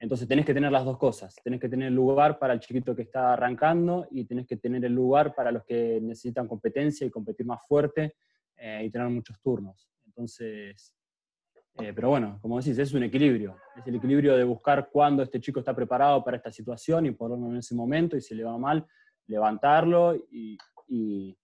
[0.00, 2.96] entonces tenés que tener las dos cosas, tenés que tener el lugar para el chiquito
[2.96, 7.10] que está arrancando y tenés que tener el lugar para los que necesitan competencia y
[7.10, 8.16] competir más fuerte
[8.82, 9.86] y tener muchos turnos.
[10.06, 10.96] Entonces,
[11.78, 13.56] eh, pero bueno, como decís, es un equilibrio.
[13.76, 17.50] Es el equilibrio de buscar cuándo este chico está preparado para esta situación y ponerlo
[17.50, 18.86] en ese momento y si le va mal,
[19.26, 20.56] levantarlo y,
[20.88, 21.36] y,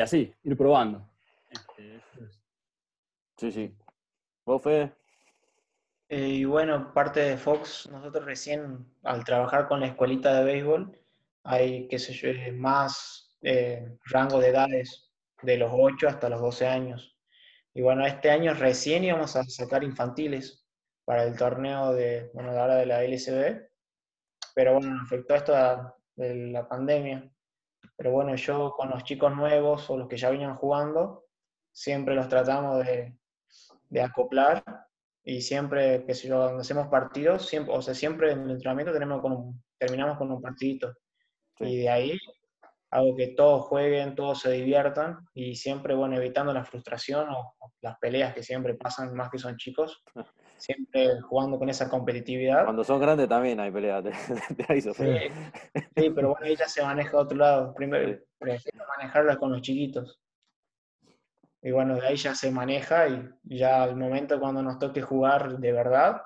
[0.00, 1.08] así, ir probando.
[3.36, 3.76] Sí, sí.
[4.44, 4.92] ¿Vos, Fede?
[6.08, 10.98] Eh, y bueno, parte de Fox, nosotros recién al trabajar con la escuelita de béisbol,
[11.44, 15.10] hay, qué sé yo, más eh, rango de edades,
[15.42, 17.16] de los 8 hasta los 12 años.
[17.74, 20.64] Y bueno, este año recién íbamos a sacar infantiles
[21.04, 23.68] para el torneo de, bueno, de ahora de la LCB,
[24.54, 25.52] pero bueno, afectó esto
[26.16, 27.30] de la pandemia.
[27.96, 31.24] Pero bueno, yo con los chicos nuevos o los que ya venían jugando,
[31.72, 33.16] siempre los tratamos de,
[33.88, 34.64] de acoplar
[35.22, 38.92] y siempre, que si yo, cuando hacemos partidos, siempre, o sea, siempre en el entrenamiento
[38.92, 40.94] tenemos con terminamos con un partidito.
[41.60, 42.18] Y de ahí
[42.90, 47.98] hago que todos jueguen, todos se diviertan y siempre, bueno, evitando la frustración o, las
[47.98, 50.02] peleas que siempre pasan más que son chicos,
[50.64, 52.64] siempre jugando con esa competitividad.
[52.64, 54.12] Cuando son grandes también hay peleas, te,
[54.80, 57.74] sí, pero bueno, ella se maneja de otro lado.
[57.74, 60.20] Primero, prefiero manejarla con los chiquitos.
[61.62, 65.58] Y bueno, de ahí ya se maneja y ya al momento cuando nos toque jugar
[65.58, 66.20] de verdad,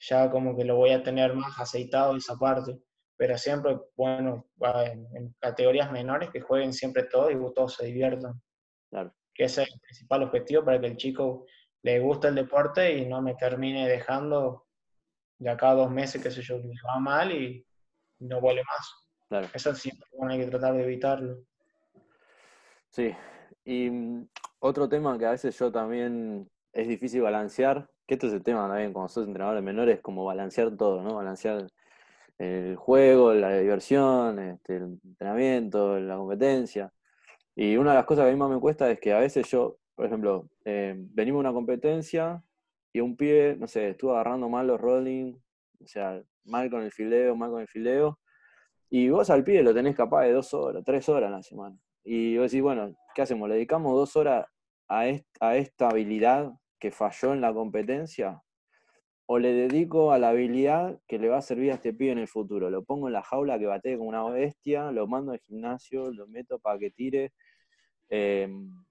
[0.00, 2.78] ya como que lo voy a tener más aceitado esa parte
[3.22, 4.48] pero siempre, bueno,
[4.84, 8.42] en, categorías menores que jueguen siempre todo y todos se diviertan.
[8.90, 9.14] Claro.
[9.32, 11.46] Que ese es el principal objetivo para que el chico
[11.82, 14.66] le guste el deporte y no me termine dejando
[15.38, 17.66] de acá dos meses, que sé yo, me va mal y,
[18.20, 19.08] no vuelve más.
[19.28, 19.48] Claro.
[19.52, 21.38] Eso siempre bueno, hay que tratar de evitarlo.
[22.88, 23.12] Sí,
[23.64, 24.28] y mm,
[24.60, 28.68] otro tema que a veces yo también es difícil balancear, que este es el tema
[28.68, 31.16] también cuando sos entrenador de menores, como balancear todo, ¿no?
[31.16, 31.66] Balancear
[32.38, 36.92] el juego, la diversión, este, el entrenamiento, la competencia.
[37.54, 39.48] Y una de las cosas que a mí más me cuesta es que a veces
[39.50, 42.42] yo, por ejemplo, eh, venimos a una competencia
[42.92, 45.34] y un pie, no sé, estuvo agarrando mal los rolling,
[45.82, 48.18] o sea, mal con el fileo, mal con el fileo,
[48.90, 51.78] y vos al pie lo tenés capaz de dos horas, tres horas en la semana.
[52.04, 53.48] Y vos decís, bueno, ¿qué hacemos?
[53.48, 54.46] ¿Le dedicamos dos horas
[54.88, 58.42] a, esta habilidad que falló en la competencia?
[59.26, 62.18] ¿O le dedico a la habilidad que le va a servir a este pibe en
[62.18, 62.68] el futuro?
[62.68, 66.26] Lo pongo en la jaula que batee como una bestia, lo mando al gimnasio, lo
[66.26, 67.32] meto para que tire.
[68.10, 68.84] Em,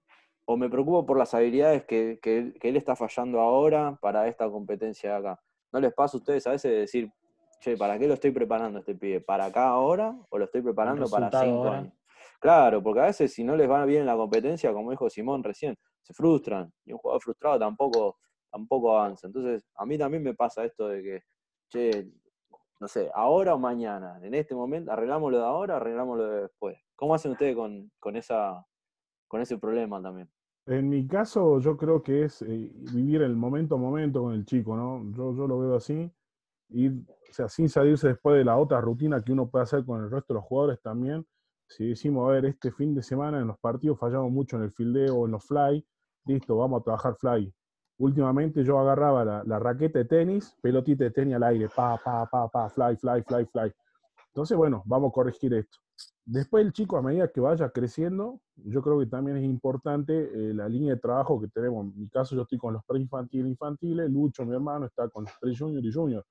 [0.52, 5.12] o me preocupo por las habilidades que, que, él está fallando ahora para esta competencia
[5.12, 5.40] de acá.
[5.72, 7.10] ¿No les pasa a ustedes a veces de decir,
[7.58, 9.22] che, ¿para qué lo estoy preparando este pibe?
[9.22, 11.94] ¿Para acá ahora o lo estoy preparando para cinco años?
[12.38, 15.42] Claro, porque a veces si no les va bien en la competencia, como dijo Simón
[15.42, 16.70] recién, se frustran.
[16.84, 18.18] Y un jugador frustrado tampoco,
[18.50, 19.28] tampoco avanza.
[19.28, 21.22] Entonces, a mí también me pasa esto de que,
[21.70, 22.12] che,
[22.78, 26.76] no sé, ahora o mañana, en este momento, arreglámoslo de ahora, arreglámoslo de después.
[26.94, 28.66] ¿Cómo hacen ustedes con, con, esa,
[29.28, 30.28] con ese problema también?
[30.66, 34.44] En mi caso, yo creo que es eh, vivir el momento a momento con el
[34.44, 35.10] chico, ¿no?
[35.12, 36.10] Yo, yo lo veo así.
[36.70, 40.02] Y, o sea, sin salirse después de la otra rutina que uno puede hacer con
[40.02, 41.26] el resto de los jugadores también
[41.72, 44.72] si decimos, a ver, este fin de semana en los partidos fallamos mucho en el
[44.72, 45.84] fildeo o en los fly,
[46.26, 47.52] listo, vamos a trabajar fly.
[47.98, 52.48] Últimamente yo agarraba la, raqueta de tenis, pelotita de tenis al aire, pa, pa, pa,
[52.48, 53.72] pa, fly, fly, fly, fly.
[54.32, 55.76] Entonces, bueno, vamos a corregir esto.
[56.24, 60.54] Después el chico, a medida que vaya creciendo, yo creo que también es importante eh,
[60.54, 61.84] la línea de trabajo que tenemos.
[61.84, 65.32] En mi caso, yo estoy con los preinfantiles infantiles, Lucho, mi hermano, está con los
[65.38, 66.24] pre-junior y junior.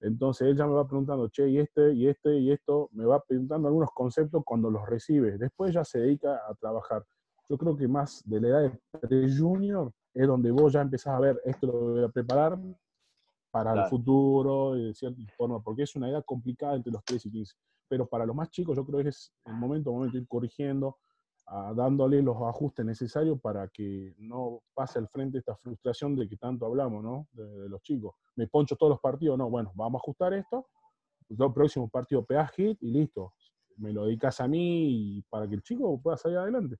[0.00, 3.18] Entonces él ya me va preguntando, che, y este, y este, y esto, me va
[3.20, 5.38] preguntando algunos conceptos cuando los recibe.
[5.38, 7.02] Después ya se dedica a trabajar.
[7.48, 11.20] Yo creo que más de la edad de pre-junior es donde vos ya empezás a
[11.20, 12.58] ver, esto lo voy a preparar
[13.64, 17.30] para el futuro, de cierta forma, porque es una edad complicada entre los 3 y
[17.30, 17.54] 15.
[17.88, 20.28] Pero para los más chicos yo creo que es el momento, el momento de ir
[20.28, 20.98] corrigiendo,
[21.74, 26.66] dándole los ajustes necesarios para que no pase al frente esta frustración de que tanto
[26.66, 27.26] hablamos, ¿no?
[27.32, 28.14] De, los chicos.
[28.36, 30.68] Me poncho todos los partidos, no, bueno, vamos a ajustar esto,
[31.28, 33.32] el próximo partido pegas hit y listo.
[33.76, 36.76] Me lo dedicas a mí para que el chico pueda salir adelante.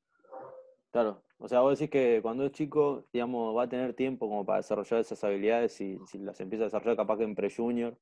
[0.90, 4.44] Claro, o sea, vos decís que cuando es chico, digamos, va a tener tiempo como
[4.44, 7.96] para desarrollar esas habilidades y si las empieza a desarrollar capaz que en pre-junior,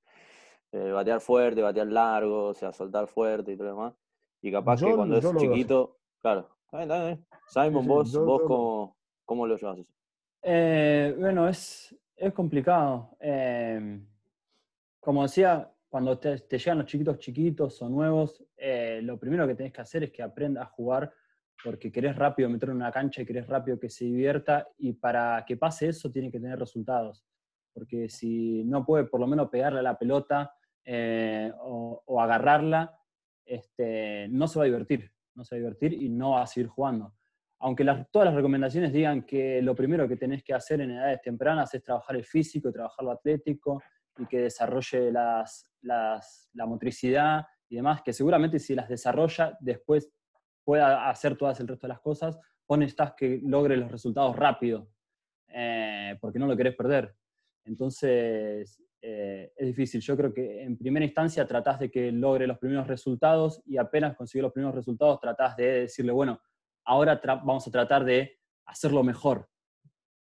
[0.73, 3.95] eh, batear fuerte, batear largo, o sea, soltar fuerte y todo lo demás.
[4.43, 6.49] Y capaz que cuando es chiquito, claro,
[7.49, 8.93] Simon, vos, vos
[9.25, 9.93] cómo, lo llevas eso?
[10.43, 13.17] Eh, bueno, es, es complicado.
[13.21, 14.01] Eh,
[15.01, 19.73] como decía, cuando te, llegan los chiquitos chiquitos o nuevos, eh, lo primero que tenés
[19.73, 21.13] que hacer es que aprenda a jugar
[21.67, 25.45] porque querés rápido meterlo en una cancha y querés rápido que se divierta y para
[25.45, 27.25] que pase eso tiene que tener resultados.
[27.75, 30.55] Porque si no puede por lo menos pegarle a la pelota
[31.61, 32.97] o, o, agarrarla,
[33.45, 36.47] este, no se va a divertir no se va a divertir y no va a
[36.47, 37.13] seguir jugando.
[37.59, 41.75] Aunque todas las recomendaciones digan que lo primero que tenés que hacer en edades tempranas
[41.75, 43.83] es trabajar el físico, trabajar lo atlético
[44.19, 50.11] y que desarrolle las, la motricidad y demás, que seguramente si las desarrolla después
[50.67, 54.89] pueda hacer todas el resto de las cosas, vos necesitas que logre los resultados rápido,
[55.47, 57.15] eh, porque no lo querés perder.
[57.65, 60.01] Entonces, eh, es difícil.
[60.01, 64.17] Yo creo que en primera instancia tratás de que logre los primeros resultados y apenas
[64.17, 66.41] consigue los primeros resultados tratás de decirle, bueno,
[66.85, 69.49] ahora vamos a tratar de hacerlo mejor.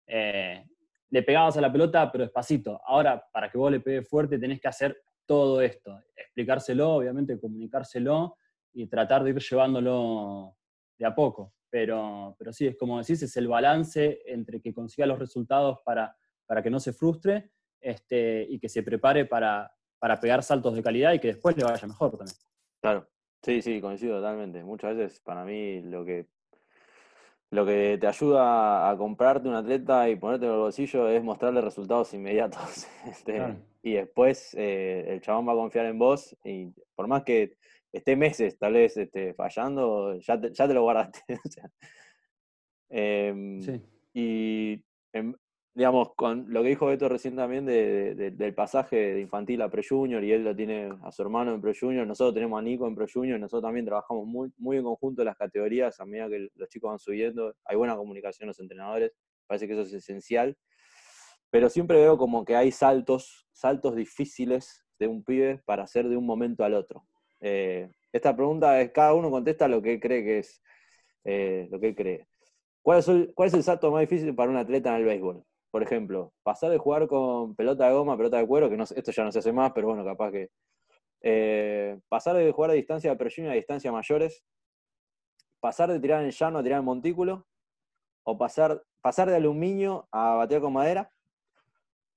[0.05, 0.65] Eh,
[1.09, 2.81] le pegabas a la pelota, pero despacito.
[2.85, 6.01] Ahora, para que vos le pegues fuerte, tenés que hacer todo esto.
[6.17, 8.35] Explicárselo, obviamente, comunicárselo
[8.73, 10.55] y tratar de ir llevándolo
[10.97, 11.53] de a poco.
[11.69, 16.15] Pero, pero sí, es como decís, es el balance entre que consiga los resultados para,
[16.45, 20.83] para que no se frustre este, y que se prepare para, para pegar saltos de
[20.83, 22.37] calidad y que después le vaya mejor también.
[22.81, 23.09] Claro,
[23.41, 24.63] sí, sí, coincido totalmente.
[24.63, 26.27] Muchas veces para mí lo que
[27.53, 31.61] lo que te ayuda a comprarte un atleta y ponerte en el bolsillo es mostrarle
[31.61, 32.87] resultados inmediatos.
[33.07, 37.57] Este, y después eh, el chabón va a confiar en vos y por más que
[37.93, 41.21] esté meses tal vez este, fallando, ya te, ya te lo guardaste.
[42.95, 43.81] Em, sí.
[44.13, 44.83] Y
[45.75, 50.31] digamos, con lo que dijo Beto recién también del pasaje de infantil a pre-junior, y
[50.31, 53.63] él lo tiene a su hermano en pre-junior, nosotros tenemos a Nico en pre-junior, nosotros
[53.63, 57.55] también trabajamos muy, muy en conjunto las categorías, a medida que los chicos van subiendo,
[57.65, 59.11] hay buena comunicación los entrenadores,
[59.47, 60.55] parece que eso es esencial,
[61.49, 66.17] pero siempre veo como que hay saltos, saltos difíciles de un pibe para hacer de
[66.17, 67.03] un momento al otro.
[67.45, 70.63] Eh, esta pregunta es, cada uno contesta lo que cree que es,
[71.25, 72.27] eh, lo que cree.
[72.81, 75.43] ¿Cuál es, el, ¿Cuál es el salto más difícil para un atleta en el béisbol?
[75.69, 79.23] Por ejemplo, pasar de jugar con pelota de goma, pelota de cuero, que esto ya
[79.23, 80.49] no se hace más, pero bueno, capaz que.
[81.21, 84.43] Eh, pasar de jugar a distancia de pre a distancia mayores.
[85.59, 87.45] Pasar de tirar en llano a tirar en montículo.
[88.23, 91.09] O pasar, pasar de aluminio a batear con madera.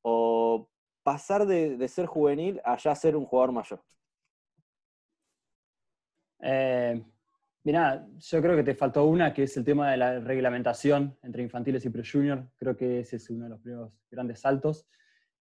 [0.03, 0.68] O
[1.03, 3.83] pasar de, ser juvenil a ya ser un jugador mayor.
[6.47, 7.03] Eh,
[7.66, 11.42] Mira, yo creo que te faltó una, que es el tema de la reglamentación entre
[11.42, 12.49] infantiles y pre-junior.
[12.55, 14.86] Creo que ese es uno de los primeros grandes saltos.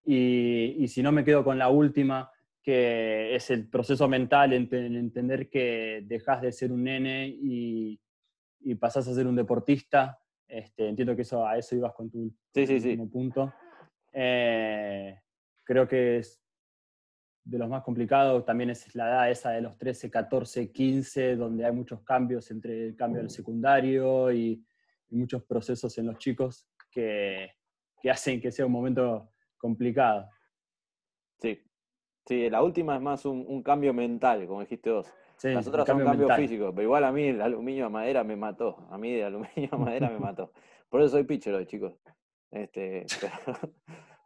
[0.06, 2.32] Y, si no me quedo con la última,
[2.62, 8.00] que es el proceso mental, en, entender que dejas de ser un nene y,
[8.60, 10.18] y pasás a ser un deportista.
[10.48, 12.96] Este, entiendo que eso, a eso ibas con tu sí, sí, sí.
[12.96, 13.52] punto.
[14.14, 15.20] Eh,
[15.62, 16.40] creo que es
[17.44, 21.66] de los más complicados también es la edad esa de los 13, 14, 15, donde
[21.66, 24.64] hay muchos cambios entre el cambio del secundario y,
[25.10, 27.48] muchos procesos en los chicos que,
[28.10, 30.28] hacen que sea un momento complicado.
[31.38, 31.62] Sí,
[32.26, 35.06] sí, la última es más un, cambio mental, como dijiste vos.
[35.44, 38.88] Las otras son cambios físicos, pero igual a mí el aluminio a madera me mató.
[38.90, 40.50] A mí el aluminio a madera me mató.
[40.88, 41.94] Por eso soy pitcher hoy, chicos.
[42.50, 43.06] Este,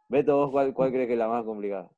[0.09, 1.91] Beto, vos cuál, cuál crees que es la más complicada?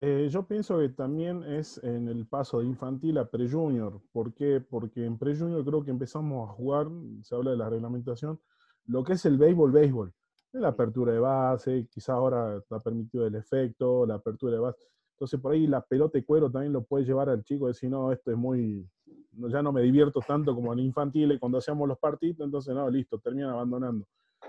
[0.00, 4.00] Eh, yo pienso que también es en el paso de infantil a pre-junior.
[4.12, 4.60] ¿Por qué?
[4.60, 6.86] Porque en pre-junior creo que empezamos a jugar,
[7.22, 8.40] se habla de la reglamentación,
[8.86, 10.12] lo que es el béisbol, béisbol.
[10.52, 14.78] La apertura de base, quizás ahora está permitido el efecto, la apertura de base.
[15.12, 18.12] Entonces por ahí la pelota de cuero también lo puede llevar al chico, decir, no,
[18.12, 18.88] esto es muy,
[19.32, 23.18] ya no me divierto tanto como en infantil cuando hacíamos los partidos, entonces no, listo,
[23.18, 24.06] terminan abandonando.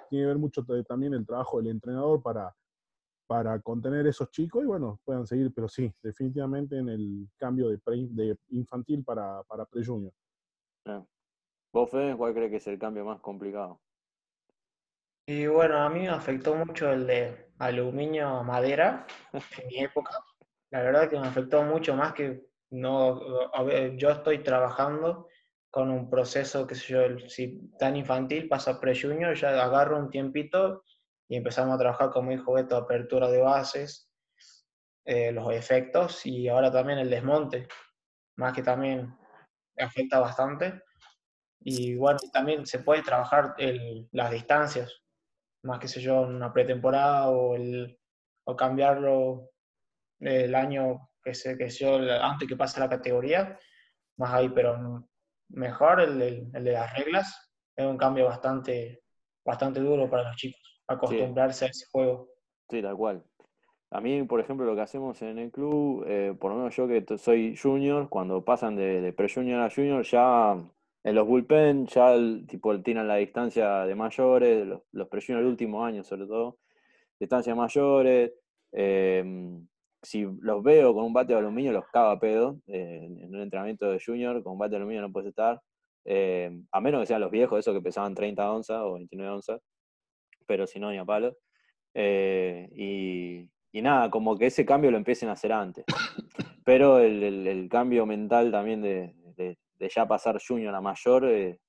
[0.09, 2.55] Tiene que ver mucho también el trabajo del entrenador para
[3.29, 7.79] para contener esos chicos y bueno, puedan seguir, pero sí, definitivamente en el cambio de,
[7.85, 10.11] de infantil para, para pre-junior.
[11.71, 13.79] ¿Vos, Fede, cuál crees que es el cambio más complicado?
[15.27, 19.05] Y bueno, a mí me afectó mucho el de aluminio a madera
[19.61, 20.09] en mi época.
[20.71, 23.21] La verdad que me afectó mucho más que no,
[23.95, 25.27] yo estoy trabajando
[25.69, 30.83] con un proceso, que sé yo, si tan infantil pasa pre-junior, ya agarro un tiempito
[31.29, 34.09] y empezamos a trabajar, como dijo Beto, apertura de bases,
[35.05, 37.67] eh, los efectos y ahora también el desmonte,
[38.35, 39.15] más que también
[39.77, 40.81] afecta bastante.
[41.59, 45.03] Y bueno, también se puede trabajar el, las distancias,
[45.63, 47.99] más que sé yo, en una pretemporada o, el,
[48.45, 49.51] o cambiarlo
[50.19, 53.57] el año que sé que yo, antes que pase la categoría,
[54.17, 55.07] más ahí, pero
[55.49, 59.03] mejor el, el de las reglas, es un cambio bastante,
[59.45, 62.29] bastante duro para los chicos acostumbrarse a ese juego.
[62.69, 63.23] Sí, tal cual.
[63.91, 66.87] A mí, por ejemplo, lo que hacemos en el club, eh, por lo menos yo
[66.87, 70.55] que soy junior, cuando pasan de, pre-junior a junior, ya
[71.03, 75.51] en los bullpen, ya el, tipo tiran la distancia de mayores, los, los pre-junior del
[75.51, 76.59] último año sobre todo,
[77.19, 78.33] distancias mayores.
[78.71, 79.67] Em,
[80.01, 82.59] si los veo con un bate de aluminio, los cago a pedo.
[82.67, 85.61] Eh, en un entrenamiento de junior, con un bate de aluminio no puedes estar.
[86.71, 89.61] A menos que sean los viejos, esos que pesaban 30 onzas o 29 onzas
[90.49, 91.37] pero si no, ni a palo.
[91.93, 92.67] Eh,
[93.71, 95.85] y, nada, como que ese cambio lo empiecen a hacer antes.
[96.65, 99.13] Pero el, cambio mental también de,
[99.95, 101.59] ya pasar junior a mayor, eh,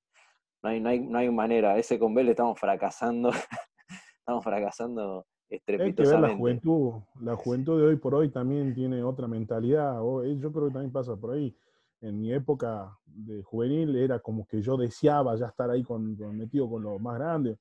[0.63, 1.77] no, hay, no, hay, manera.
[1.77, 3.29] Ese con Bell estamos fracasando,
[4.19, 6.27] estamos fracasando estrepitosamente.
[6.27, 10.01] la juventud, la juventud de hoy por hoy también tiene otra mentalidad.
[10.25, 11.55] Eh, yo creo que también pasa por ahí.
[12.01, 16.67] En mi época de juvenil era como que yo deseaba ya estar ahí con, metido
[16.67, 17.59] con los más grandes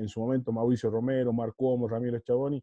[0.00, 2.62] en su momento Mauricio Romero, Marco Ramírez Chaboni,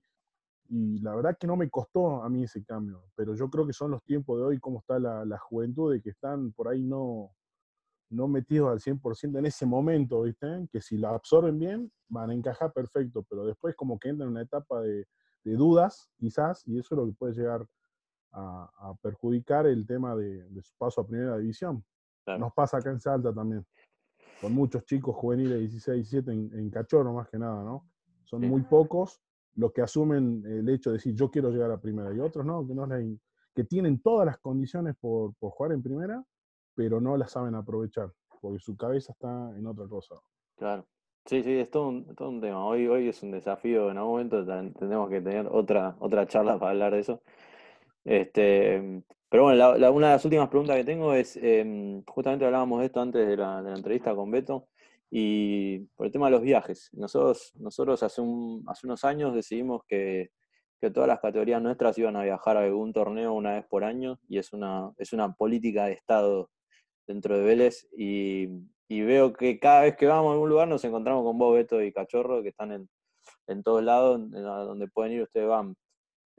[0.69, 3.73] y la verdad que no me costó a mí ese cambio, pero yo creo que
[3.73, 7.31] son los tiempos de hoy, cómo está la, juventud, de que están por ahí no,
[8.09, 10.67] no metidos al 100% en ese momento, ¿viste?
[10.71, 14.31] Que si la absorben bien, van a encajar perfecto, pero después como que entran en
[14.33, 15.07] una etapa de,
[15.45, 17.65] dudas, quizás, y eso es lo que puede llegar
[18.33, 21.85] a, perjudicar el tema de, su paso a primera división.
[22.37, 23.65] Nos pasa acá en Salta también
[24.41, 27.89] con muchos chicos juveniles 16, 17 en, en cachorro más que nada, ¿no?
[28.23, 29.21] Son muy pocos
[29.57, 32.65] los que asumen el hecho de decir yo quiero llegar a primera y otros no,
[32.65, 32.87] que, no
[33.53, 36.23] que tienen todas las condiciones por, por, jugar en primera,
[36.75, 40.15] pero no las saben aprovechar, porque su cabeza está en otra cosa.
[40.55, 40.85] Claro.
[41.25, 42.63] Sí, sí, es todo un, todo un tema.
[42.65, 46.71] Hoy, hoy es un desafío, en algún momento tenemos que tener otra, otra charla para
[46.71, 47.21] hablar de eso.
[48.05, 52.85] Este, pero bueno, una de las últimas preguntas que tengo es, em, justamente hablábamos de
[52.85, 54.67] esto antes de la, entrevista con Beto,
[55.09, 56.89] y por el tema de los viajes.
[56.93, 60.31] Nosotros, nosotros hace, un, hace unos años decidimos que
[60.79, 64.19] que todas las categorías nuestras iban a viajar a algún torneo una vez por año
[64.27, 66.49] y es una, es una política de Estado
[67.07, 68.47] dentro de Vélez y,
[68.89, 71.91] veo que cada vez que vamos a algún lugar nos encontramos con vos, Beto y
[71.91, 72.89] Cachorro, que están en,
[73.47, 75.75] en todos lados, donde pueden ir ustedes van.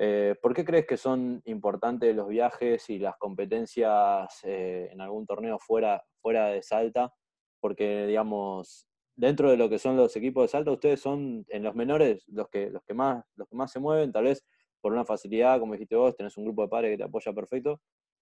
[0.01, 5.27] Eh, ¿Por qué crees que son importantes los viajes y las competencias eh, en algún
[5.27, 7.13] torneo fuera, fuera de Salta?
[7.61, 8.87] Porque, digamos,
[9.17, 12.49] dentro de lo que son los equipos de Salta, ustedes son en los menores los
[12.49, 14.47] que, los que, más, los que más se mueven, tal vez
[14.81, 17.81] por una facilidad, como dijiste vos, tenés un grupo de padres que te apoya perfecto,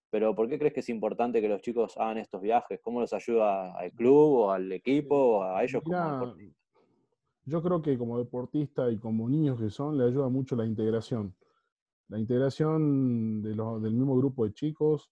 [0.08, 2.80] pero ¿por qué crees que es importante que los chicos hagan estos viajes?
[2.82, 6.34] ¿Cómo los ayuda al club o al equipo o a ellos como
[7.44, 11.34] Yo creo que como deportista y como niños que son, le ayuda mucho la integración
[12.08, 15.10] la integración de del mismo grupo de chicos,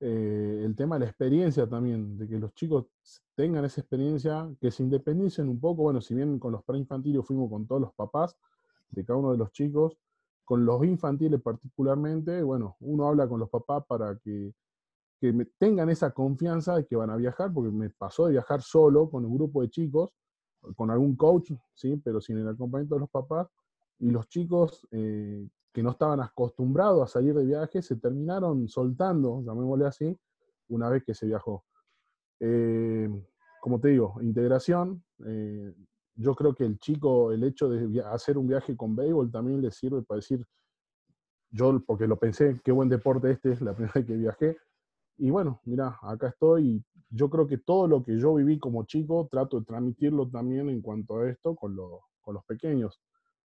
[0.00, 2.86] eh, el tema de la experiencia también, de que los chicos
[3.34, 7.48] tengan esa experiencia, que se independicen un poco, bueno, si bien con los preinfantiles fuimos
[7.48, 8.36] con todos los papás
[8.90, 9.96] de cada uno de los chicos,
[10.44, 14.52] con los infantiles particularmente, bueno, uno habla con los papás para que,
[15.20, 19.08] que tengan esa confianza de que van a viajar, porque me pasó de viajar solo
[19.08, 20.10] con un grupo de chicos,
[20.76, 22.00] con algún coach, ¿sí?
[22.02, 23.48] pero sin el acompañamiento de los papás,
[23.98, 29.42] y los chicos eh, que no estaban acostumbrados a salir de viaje se terminaron soltando,
[29.42, 30.16] llamémosle así,
[30.68, 31.64] una vez que se viajó.
[32.38, 33.08] Eh,
[33.60, 35.02] como te digo, integración.
[35.26, 35.74] Eh,
[36.14, 39.72] yo creo que el chico, el hecho de hacer un viaje con béisbol también le
[39.72, 40.46] sirve para decir,
[41.50, 44.56] yo porque lo pensé, qué buen deporte este es la primera vez que viajé.
[45.18, 46.84] Y bueno, mira, acá estoy.
[47.10, 50.80] Yo creo que todo lo que yo viví como chico trato de transmitirlo también en
[50.80, 51.76] cuanto a esto con,
[52.20, 53.00] con los pequeños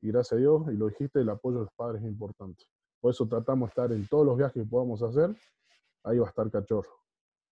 [0.05, 2.63] y gracias a Dios, y lo dijiste, el apoyo de los padres es importante.
[3.01, 5.35] Por eso tratamos de estar en todos los viajes que podamos hacer,
[6.03, 6.91] ahí va a estar Cachorro.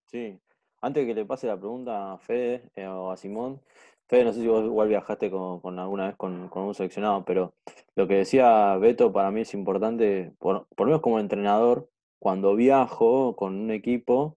[0.05, 0.39] Sí,
[0.83, 3.63] antes que le pase la pregunta a Fede eh, o a Simón,
[4.07, 7.55] Fede, no sé si vos igual viajaste con, alguna vez con, un seleccionado, pero
[7.97, 11.89] lo que decía Beto para mí es importante, por, lo menos como entrenador,
[12.19, 14.37] cuando viajo con un equipo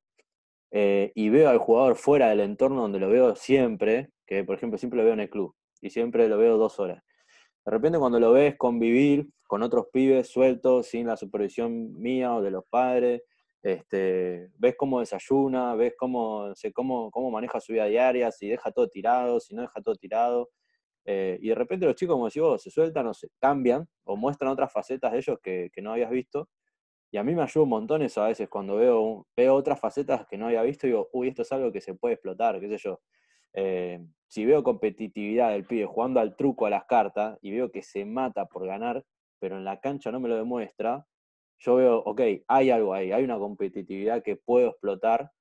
[0.72, 4.78] eh, y veo al jugador fuera del entorno donde lo veo siempre, que por ejemplo
[4.78, 7.04] siempre lo veo en el club y siempre lo veo dos horas.
[7.66, 12.42] De repente cuando lo ves convivir con otros pibes sueltos, sin la supervisión mía o
[12.42, 13.24] de los padres,
[13.64, 18.88] este, ves cómo desayuna, ves cómo, cómo, cómo maneja su vida diaria, si deja todo
[18.88, 20.50] tirado, si no deja todo tirado.
[21.06, 24.16] Eh, y de repente los chicos, como decís vos, se sueltan o se cambian o
[24.16, 26.50] muestran otras facetas de ellos que, no habías visto.
[27.12, 30.28] Y a mí me ayuda un montón eso a veces cuando veo, veo otras facetas
[30.28, 32.70] que no había visto y digo, uy, esto es algo que se puede explotar, qué
[32.70, 33.02] sé yo.
[33.56, 37.82] Eh, si veo competitividad del pibe jugando al truco a las cartas y veo que
[37.82, 39.06] se mata por ganar,
[39.40, 41.08] pero en la cancha no me lo demuestra,
[41.60, 45.32] yo veo, ok, hay algo ahí, hay una competitividad que puedo explotar.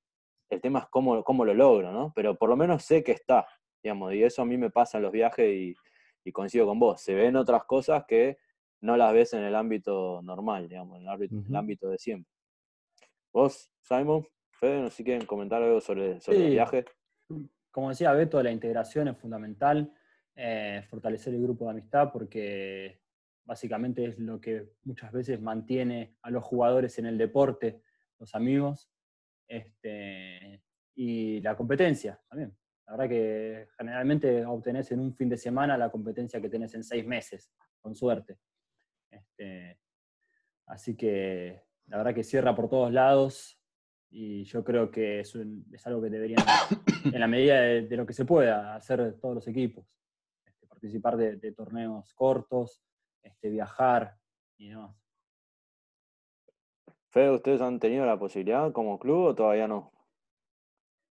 [0.49, 2.13] El tema es cómo, cómo lo logro, ¿no?
[2.15, 3.49] Pero por lo menos sé que está,
[3.83, 5.75] digamos, y eso a mí me pasa en los viajes
[6.25, 7.01] y, coincido con vos.
[7.03, 8.39] Se ven otras cosas que
[8.81, 12.31] no las ves en el ámbito normal, digamos, en el ámbito, de siempre.
[13.33, 16.85] Vos, Simon, Fede, no sé si quieren comentar algo sobre, sobre el viaje
[17.75, 19.93] como decía Beto, la integración es fundamental,
[20.37, 23.01] eh, fortalecer el grupo de amistad porque
[23.45, 27.83] básicamente es lo que muchas veces mantiene a los jugadores en el deporte,
[28.21, 28.93] los amigos,
[29.49, 30.63] este,
[30.95, 32.57] y la competencia también.
[32.87, 36.85] La verdad que generalmente obtenés en un fin de semana la competencia que tenés en
[36.85, 37.51] seis meses,
[37.81, 38.39] con suerte.
[39.11, 39.81] Este,
[40.67, 43.61] así que la verdad que cierra por todos lados,
[44.17, 45.35] y yo creo que es,
[45.73, 46.39] es algo que deberían,
[47.05, 49.85] en la medida de, lo que se pueda, hacer todos los equipos.
[50.47, 52.81] Este, participar de, torneos cortos,
[53.23, 54.17] este, viajar
[54.57, 54.97] y demás.
[57.11, 59.93] Fede, ¿ustedes han tenido la posibilidad como club o todavía no?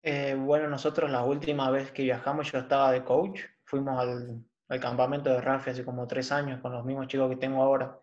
[0.03, 4.45] Eh, bueno, nosotros la última vez que viajamos yo estaba de coach, fuimos al,
[4.79, 7.99] campamento de Rafi hace como tres años con los mismos chicos que tengo ahora.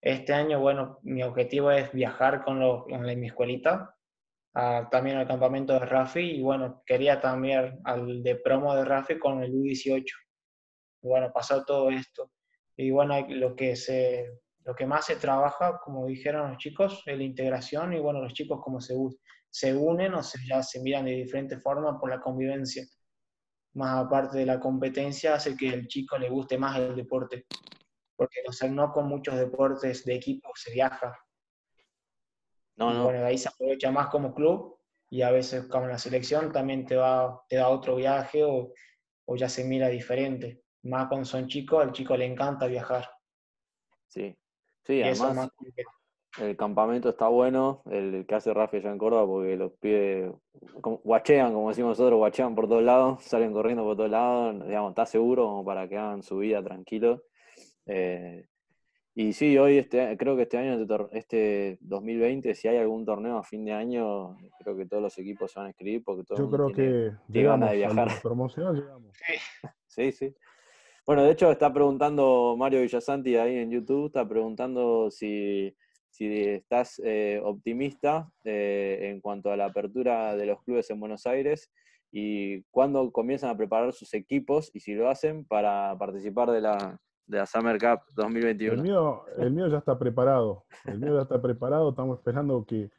[0.00, 3.95] Este año, bueno, mi objetivo es viajar con, los, con mi escuelita
[4.90, 9.42] también al campamento de Rafi y bueno, quería también al de promo de Rafi con
[9.42, 10.02] el U18.
[11.02, 12.30] Y bueno, pasó todo esto.
[12.74, 14.30] Y bueno, lo que, se,
[14.64, 18.32] lo que más se trabaja, como dijeron los chicos, es la integración y bueno, los
[18.32, 18.94] chicos como se,
[19.50, 22.86] se unen o se, ya se miran de diferentes formas por la convivencia.
[23.74, 27.44] Más aparte de la competencia, hace que el chico le guste más el deporte.
[28.16, 28.40] Porque
[28.70, 31.14] no con muchos deportes de equipo se viaja,
[32.76, 33.04] no, no.
[33.04, 36.96] Bueno, ahí se aprovecha más como club y a veces como la selección también te,
[36.96, 38.72] va, te da otro viaje o,
[39.26, 40.62] o ya se mira diferente.
[40.82, 43.08] Más cuando son chicos, al chico le encanta viajar.
[44.06, 44.36] Sí,
[44.84, 45.50] sí, además
[46.38, 50.32] el campamento está bueno, el que hace Rafa ya en Córdoba, porque los pibes
[50.82, 55.06] guachean, como decimos nosotros, guachean por todos lados, salen corriendo por todos lados, digamos, está
[55.06, 57.22] seguro como para que hagan su vida tranquilo.
[57.86, 58.46] Eh,
[59.18, 63.42] Y sí, hoy este, creo que este año, este 2020, si hay algún torneo a
[63.42, 66.50] fin de año, creo que todos los equipos se van a escribir porque todo Yo
[66.50, 68.08] creo que tiene ganas de viajar.
[68.22, 69.16] promoción llegamos.
[69.86, 70.34] Sí, sí.
[71.06, 75.74] Bueno, de hecho está preguntando Mario Villasanti ahí en YouTube, está preguntando si,
[76.10, 81.26] si estás eh, optimista eh, en cuanto a la apertura de los clubes en Buenos
[81.26, 81.72] Aires
[82.12, 87.00] y cuándo comienzan a preparar sus equipos y si lo hacen para participar de la,
[87.26, 88.74] de la Summer Cup 2021.
[88.74, 90.64] El mío, el mío ya está preparado.
[90.84, 91.90] El mío ya está preparado.
[91.90, 92.90] Estamos esperando que,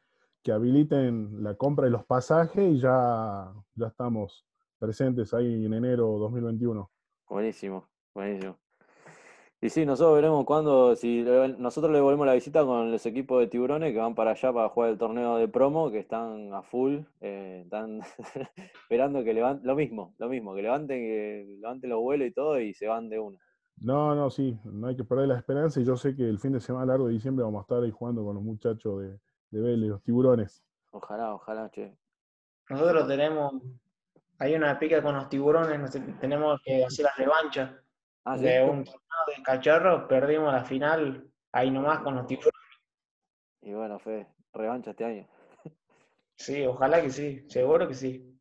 [0.44, 4.46] que habiliten la compra de los pasajes y ya, ya estamos
[4.80, 6.90] presentes ahí en enero 2021.
[7.30, 8.58] Buenísimo, buenísimo.
[9.60, 11.24] Y sí, nosotros veremos cuándo, si
[11.58, 14.70] nosotros le volvemos la visita con los equipos de tiburones que van para allá para
[14.70, 18.02] jugar el torneo de promo, que están a full, eh, están
[18.84, 22.60] esperando que levanten, lo mismo, lo mismo, que levanten, que levanten los vuelos y todo
[22.60, 23.40] y se van de uno.
[23.80, 26.52] No, no, sí, no hay que perder la esperanza y yo sé que el fin
[26.52, 29.20] de semana largo de diciembre vamos a estar ahí jugando con los muchachos de,
[29.52, 30.64] de Vélez, los tiburones.
[30.92, 31.96] Ojalá, ojalá, che.
[32.70, 33.54] Nosotros tenemos,
[34.40, 37.80] hay una pica con los tiburones, tenemos que hacer la revancha
[38.26, 42.54] ah, de un torneo de cacharros, perdimos la final ahí nomás con los tiburones.
[43.62, 45.28] Y bueno, fue revancha este año.
[46.36, 48.37] Sí, ojalá que sí, seguro que sí.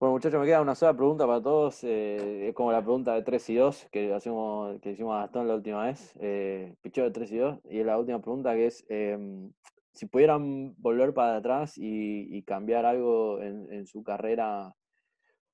[0.00, 1.84] Bueno, muchachos, me queda una sola pregunta para todos.
[1.84, 5.46] Eh, es como la pregunta de 3 y 2 que, hacemos, que hicimos a Gastón
[5.46, 6.12] la última vez.
[6.18, 7.60] Eh, picheo de 3 y 2.
[7.70, 9.52] Y la última pregunta que es, em,
[9.92, 14.74] si pudieran volver para atrás y, cambiar algo en, su carrera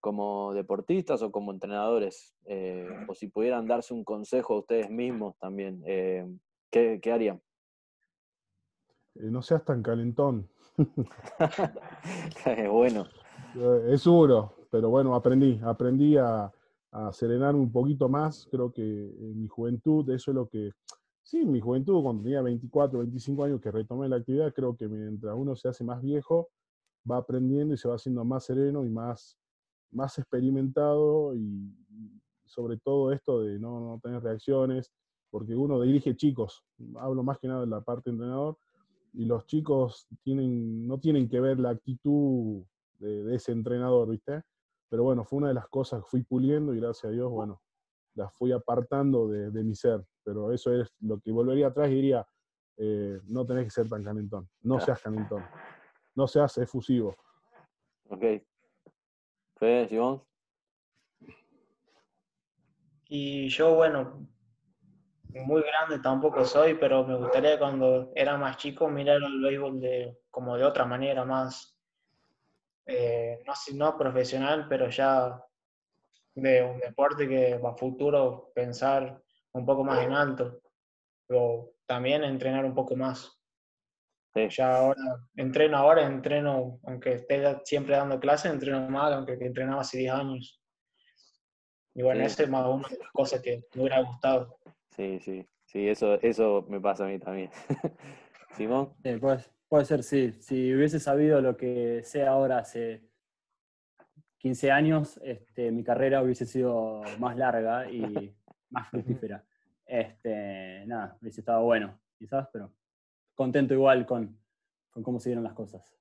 [0.00, 5.36] como deportistas o como entrenadores, eh, o si pudieran darse un consejo a ustedes mismos
[5.38, 6.26] también, eh,
[6.70, 7.42] ¿qué, ¿qué, harían?
[9.14, 10.48] no seas tan calentón.
[12.70, 13.04] bueno.
[13.54, 16.52] Eh, es duro, pero bueno, aprendí, aprendí a,
[16.92, 17.10] a
[17.54, 18.46] un poquito más.
[18.50, 20.72] Creo que en mi juventud, eso es lo que,
[21.22, 24.88] sí, en mi juventud, cuando tenía 24, 25 años que retomé la actividad, creo que
[24.88, 26.48] mientras uno se hace más viejo,
[27.10, 29.36] va aprendiendo y se va haciendo más sereno y más,
[29.90, 31.74] más experimentado y,
[32.44, 34.90] sobre todo esto de no, no, tener reacciones,
[35.30, 36.64] porque uno dirige chicos,
[36.98, 38.58] hablo más que nada de la parte entrenador,
[39.12, 42.64] y los chicos tienen, no tienen que ver la actitud
[43.00, 44.42] de, ese entrenador, ¿viste?
[44.88, 47.60] Pero bueno, fue una de las cosas que fui puliendo y gracias a Dios, bueno,
[48.14, 50.04] las fui apartando de, mi ser.
[50.22, 52.26] Pero eso es lo que volvería atrás y diría,
[52.76, 55.44] eh, no tenés que ser tan calentón, no seas calentón,
[56.14, 57.14] no seas efusivo.
[58.08, 58.24] Ok.
[59.56, 60.22] Fede, Simón.
[63.08, 64.26] Y yo, bueno,
[65.34, 70.18] muy grande tampoco soy, pero me gustaría cuando era más chico mirar el béisbol de,
[70.30, 71.69] como de otra manera, más,
[72.90, 75.42] eh, no, no profesional, pero ya
[76.34, 79.22] de un deporte que va a futuro pensar
[79.52, 80.60] un poco más en alto,
[81.26, 83.36] pero también entrenar un poco más.
[84.34, 85.00] Ya ahora,
[85.34, 90.60] entreno ahora, entreno, aunque esté siempre dando clases, entreno más, aunque entrenaba hace 10 años.
[91.94, 94.58] Y bueno, esa es más una de las cosas que me hubiera gustado.
[94.90, 97.50] Sí, sí, sí, eso, eso me pasa a mí también.
[98.56, 98.94] Simón.
[99.20, 100.32] pues, Puede ser, sí.
[100.40, 103.08] Si hubiese sabido lo que sé ahora hace
[104.38, 108.34] 15 años, este, mi carrera hubiese sido más larga y
[108.70, 109.44] más fructífera.
[109.86, 112.72] Este, nada, hubiese estado bueno, quizás, pero
[113.36, 114.36] contento igual con,
[114.90, 115.96] con cómo se dieron las cosas.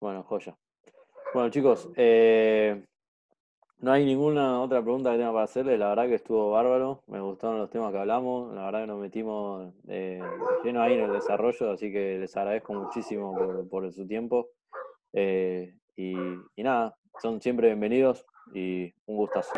[0.00, 0.58] Bueno, joya.
[1.32, 2.84] Bueno, chicos, eh,
[3.78, 5.76] no hay ninguna otra pregunta que tenga para hacerle.
[5.78, 7.02] La verdad que estuvo bárbaro.
[7.06, 8.54] Me gustaron los temas que hablamos.
[8.54, 10.22] La verdad que nos metimos eh,
[10.64, 11.70] lleno ahí en el desarrollo.
[11.70, 14.48] Así que les agradezco muchísimo por, su tiempo.
[15.12, 16.14] Eh, y,
[16.56, 18.24] y nada, son siempre bienvenidos
[18.54, 19.52] y un gustazo.